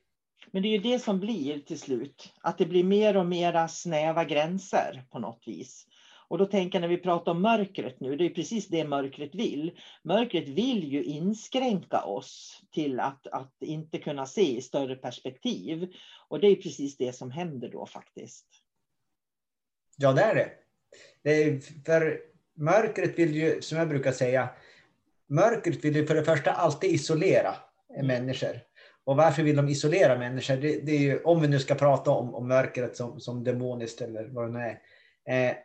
Men 0.51 0.61
det 0.61 0.67
är 0.67 0.71
ju 0.71 0.91
det 0.91 0.99
som 0.99 1.19
blir 1.19 1.59
till 1.59 1.79
slut, 1.79 2.33
att 2.41 2.57
det 2.57 2.65
blir 2.65 2.83
mer 2.83 3.17
och 3.17 3.25
mera 3.25 3.67
snäva 3.67 4.25
gränser 4.25 5.03
på 5.11 5.19
något 5.19 5.43
vis. 5.45 5.87
Och 6.31 6.37
då 6.37 6.45
tänker 6.45 6.77
jag 6.77 6.81
när 6.81 6.95
vi 6.95 6.97
pratar 6.97 7.31
om 7.31 7.41
mörkret 7.41 7.99
nu, 7.99 8.15
det 8.15 8.25
är 8.25 8.29
precis 8.29 8.67
det 8.67 8.83
mörkret 8.83 9.35
vill. 9.35 9.71
Mörkret 10.03 10.49
vill 10.49 10.83
ju 10.83 11.03
inskränka 11.03 12.01
oss 12.01 12.61
till 12.73 12.99
att, 12.99 13.27
att 13.27 13.53
inte 13.59 13.97
kunna 13.97 14.25
se 14.25 14.57
i 14.57 14.61
större 14.61 14.95
perspektiv. 14.95 15.93
Och 16.27 16.39
det 16.39 16.47
är 16.47 16.55
precis 16.55 16.97
det 16.97 17.13
som 17.13 17.31
händer 17.31 17.69
då 17.69 17.85
faktiskt. 17.85 18.45
Ja, 19.97 20.13
det 20.13 20.21
är 20.21 20.55
det. 21.23 21.59
för 21.85 22.19
mörkret 22.55 23.19
vill 23.19 23.35
ju, 23.35 23.61
som 23.61 23.77
jag 23.77 23.89
brukar 23.89 24.11
säga, 24.11 24.49
mörkret 25.27 25.85
vill 25.85 25.95
ju 25.95 26.05
för 26.05 26.15
det 26.15 26.23
första 26.23 26.51
alltid 26.51 26.91
isolera 26.91 27.55
mm. 27.95 28.07
människor. 28.07 28.59
Och 29.03 29.15
varför 29.15 29.43
vill 29.43 29.55
de 29.55 29.69
isolera 29.69 30.17
människor? 30.17 30.55
Det, 30.55 30.85
det 30.85 30.91
är 30.91 30.99
ju, 30.99 31.23
om 31.23 31.41
vi 31.41 31.47
nu 31.47 31.59
ska 31.59 31.75
prata 31.75 32.11
om, 32.11 32.35
om 32.35 32.47
mörkret 32.47 32.95
som, 32.95 33.19
som 33.19 33.43
demoniskt 33.43 34.01
eller 34.01 34.27
vad 34.27 34.47
det 34.47 34.59
nu 34.59 34.59
är. 34.59 34.79
Eh, 35.49 35.55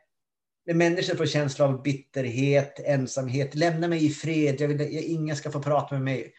människor 0.75 1.17
får 1.17 1.27
känsla 1.27 1.65
av 1.65 1.83
bitterhet, 1.83 2.81
ensamhet. 2.85 3.55
Lämna 3.55 3.89
mig 3.89 4.07
i 4.07 4.11
fred, 4.11 4.61
jag 4.61 4.69
vill, 4.69 4.81
jag, 4.81 5.03
ingen 5.03 5.37
ska 5.37 5.51
få 5.51 5.63
prata 5.63 5.95
med 5.95 6.05
mig. 6.05 6.33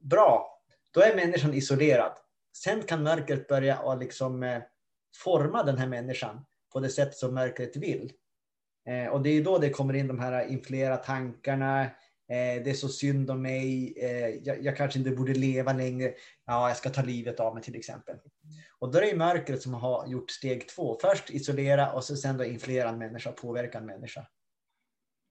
Bra, 0.00 0.60
då 0.90 1.00
är 1.00 1.16
människan 1.16 1.54
isolerad. 1.54 2.12
Sen 2.56 2.82
kan 2.82 3.02
mörkret 3.02 3.48
börja 3.48 3.78
och 3.78 3.98
liksom, 3.98 4.42
eh, 4.42 4.62
forma 5.24 5.62
den 5.62 5.78
här 5.78 5.86
människan 5.86 6.44
på 6.72 6.80
det 6.80 6.88
sätt 6.88 7.14
som 7.14 7.34
mörkret 7.34 7.76
vill. 7.76 8.12
Eh, 8.88 9.06
och 9.06 9.22
det 9.22 9.30
är 9.30 9.44
då 9.44 9.58
det 9.58 9.70
kommer 9.70 9.94
in 9.94 10.08
de 10.08 10.18
här 10.18 10.46
influera 10.46 10.96
tankarna. 10.96 11.82
Eh, 12.30 12.62
det 12.64 12.70
är 12.70 12.74
så 12.74 12.88
synd 12.88 13.30
om 13.30 13.42
mig. 13.42 13.94
Eh, 13.96 14.28
jag, 14.28 14.64
jag, 14.64 14.76
kanske 14.76 14.98
inte 14.98 15.10
borde 15.10 15.34
leva 15.34 15.72
längre. 15.72 16.14
Ja, 16.46 16.68
jag 16.68 16.76
ska 16.76 16.90
ta 16.90 17.02
livet 17.02 17.40
av 17.40 17.54
mig 17.54 17.62
till 17.62 17.76
exempel. 17.76 18.16
Och 18.78 18.92
då 18.92 18.98
är 18.98 19.02
det 19.02 19.16
mörkret 19.16 19.62
som 19.62 19.74
har 19.74 20.06
gjort 20.06 20.30
steg 20.30 20.68
två. 20.68 20.98
Först 21.00 21.30
isolera 21.30 21.92
och 21.92 22.04
så 22.04 22.16
sen 22.16 22.36
då 22.36 22.44
influera 22.44 22.88
en 22.88 22.98
människa, 22.98 23.32
påverka 23.32 23.78
en 23.78 23.86
människa. 23.86 24.26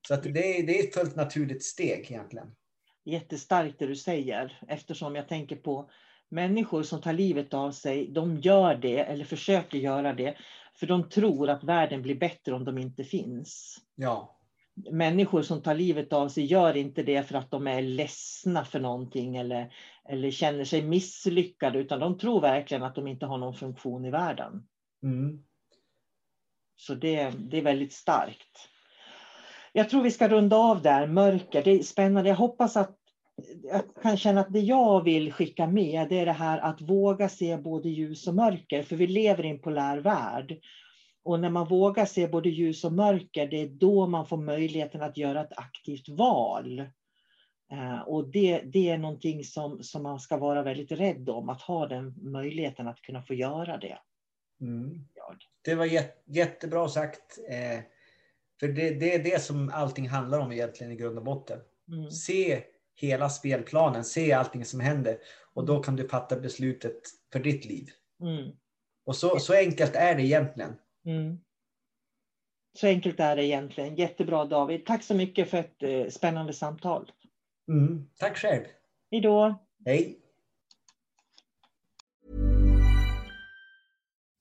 Så 0.07 0.13
att 0.13 0.23
det, 0.23 0.31
det 0.31 0.79
är 0.79 0.83
ett 0.83 0.93
fullt 0.93 1.15
naturligt 1.15 1.63
steg 1.63 2.11
egentligen. 2.11 2.55
Jättestarkt 3.05 3.79
det 3.79 3.87
du 3.87 3.95
säger 3.95 4.59
eftersom 4.67 5.15
jag 5.15 5.27
tänker 5.27 5.55
på 5.55 5.89
människor 6.29 6.83
som 6.83 7.01
tar 7.01 7.13
livet 7.13 7.53
av 7.53 7.71
sig. 7.71 8.07
De 8.07 8.37
gör 8.37 8.75
det 8.75 8.99
eller 8.99 9.25
försöker 9.25 9.77
göra 9.77 10.13
det 10.13 10.37
för 10.79 10.87
de 10.87 11.09
tror 11.09 11.49
att 11.49 11.63
världen 11.63 12.01
blir 12.01 12.15
bättre 12.15 12.53
om 12.53 12.65
de 12.65 12.77
inte 12.77 13.03
finns. 13.03 13.77
Ja. 13.95 14.36
Människor 14.91 15.41
som 15.41 15.61
tar 15.61 15.75
livet 15.75 16.13
av 16.13 16.29
sig 16.29 16.45
gör 16.45 16.77
inte 16.77 17.03
det 17.03 17.23
för 17.23 17.35
att 17.35 17.51
de 17.51 17.67
är 17.67 17.81
ledsna 17.81 18.65
för 18.65 18.79
någonting 18.79 19.35
eller, 19.35 19.73
eller 20.09 20.31
känner 20.31 20.65
sig 20.65 20.81
misslyckade, 20.81 21.79
utan 21.79 21.99
de 21.99 22.17
tror 22.17 22.41
verkligen 22.41 22.83
att 22.83 22.95
de 22.95 23.07
inte 23.07 23.25
har 23.25 23.37
någon 23.37 23.53
funktion 23.53 24.05
i 24.05 24.11
världen. 24.11 24.67
Mm. 25.03 25.43
Så 26.75 26.93
det, 26.93 27.29
det 27.29 27.57
är 27.57 27.61
väldigt 27.61 27.93
starkt. 27.93 28.69
Jag 29.73 29.89
tror 29.89 30.01
vi 30.01 30.11
ska 30.11 30.27
runda 30.27 30.55
av 30.55 30.81
där, 30.81 31.07
mörker. 31.07 31.63
Det 31.63 31.71
är 31.71 31.83
spännande. 31.83 32.29
Jag 32.29 32.35
hoppas 32.35 32.77
att 32.77 32.97
jag 33.63 33.81
kan 34.01 34.17
känna 34.17 34.41
att 34.41 34.53
det 34.53 34.59
jag 34.59 35.03
vill 35.03 35.31
skicka 35.31 35.67
med 35.67 36.09
det 36.09 36.19
är 36.19 36.25
det 36.25 36.31
här 36.31 36.57
att 36.57 36.81
våga 36.81 37.29
se 37.29 37.57
både 37.57 37.89
ljus 37.89 38.27
och 38.27 38.35
mörker, 38.35 38.81
för 38.81 38.95
vi 38.95 39.07
lever 39.07 39.45
i 39.45 39.49
en 39.49 39.61
polär 39.61 39.97
värld. 39.97 40.57
Och 41.27 41.39
när 41.39 41.49
man 41.49 41.67
vågar 41.67 42.05
se 42.05 42.27
både 42.27 42.49
ljus 42.49 42.83
och 42.83 42.93
mörker, 42.93 43.47
det 43.47 43.61
är 43.61 43.67
då 43.67 44.07
man 44.07 44.25
får 44.25 44.37
möjligheten 44.37 45.01
att 45.01 45.17
göra 45.17 45.41
ett 45.41 45.57
aktivt 45.57 46.09
val. 46.09 46.79
Eh, 47.71 47.99
och 47.99 48.29
det, 48.29 48.61
det 48.61 48.89
är 48.89 48.97
någonting 48.97 49.43
som, 49.43 49.83
som 49.83 50.03
man 50.03 50.19
ska 50.19 50.37
vara 50.37 50.63
väldigt 50.63 50.91
rädd 50.91 51.29
om, 51.29 51.49
att 51.49 51.61
ha 51.61 51.87
den 51.87 52.31
möjligheten 52.31 52.87
att 52.87 53.01
kunna 53.01 53.21
få 53.21 53.33
göra 53.33 53.77
det. 53.77 53.99
Mm. 54.61 55.07
Det 55.61 55.75
var 55.75 55.89
jättebra 56.25 56.87
sagt. 56.87 57.39
Eh, 57.49 57.79
för 58.59 58.67
det, 58.67 58.89
det, 58.89 59.15
är 59.15 59.23
det 59.23 59.41
som 59.41 59.71
allting 59.73 60.09
handlar 60.09 60.39
om 60.39 60.51
egentligen 60.51 60.91
i 60.91 60.95
grund 60.95 61.17
och 61.17 61.23
botten. 61.23 61.59
Mm. 61.91 62.11
Se 62.11 62.63
hela 62.95 63.29
spelplanen, 63.29 64.03
se 64.03 64.33
allting 64.33 64.65
som 64.65 64.79
händer 64.79 65.17
och 65.53 65.65
då 65.65 65.83
kan 65.83 65.95
du 65.95 66.07
fatta 66.07 66.39
beslutet 66.39 67.01
för 67.33 67.39
ditt 67.39 67.65
liv. 67.65 67.89
Mm. 68.21 68.51
Och 69.05 69.15
så, 69.15 69.39
så 69.39 69.53
enkelt 69.53 69.95
är 69.95 70.15
det 70.15 70.23
egentligen. 70.23 70.75
Mm. 71.07 71.39
Så 72.79 72.87
enkelt 72.87 73.19
är 73.19 73.35
det 73.35 73.45
egentligen. 73.45 73.95
Jättebra 73.95 74.45
David. 74.45 74.85
Tack 74.85 75.03
så 75.03 75.13
mycket 75.13 75.49
för 75.49 75.57
ett 75.57 75.83
eh, 75.83 76.07
spännande 76.09 76.53
samtal. 76.53 77.11
Mm. 77.69 78.09
Tack 78.19 78.37
själv. 78.37 78.63
Hej 79.11 79.21
då. 79.21 79.59
Hej. 79.85 80.19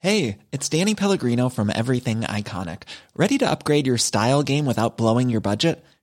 Hey, 0.03 0.39
it's 0.51 0.69
Danny 0.69 0.95
Pellegrino 0.95 1.51
from 1.51 1.71
Everything 1.71 2.21
Iconic. 2.21 2.83
Ready 3.17 3.39
to 3.39 3.51
upgrade 3.51 3.87
your 3.87 3.99
style 3.99 4.43
game 4.43 4.67
without 4.67 4.97
blowing 4.97 5.31
your 5.31 5.41
budget? 5.41 5.85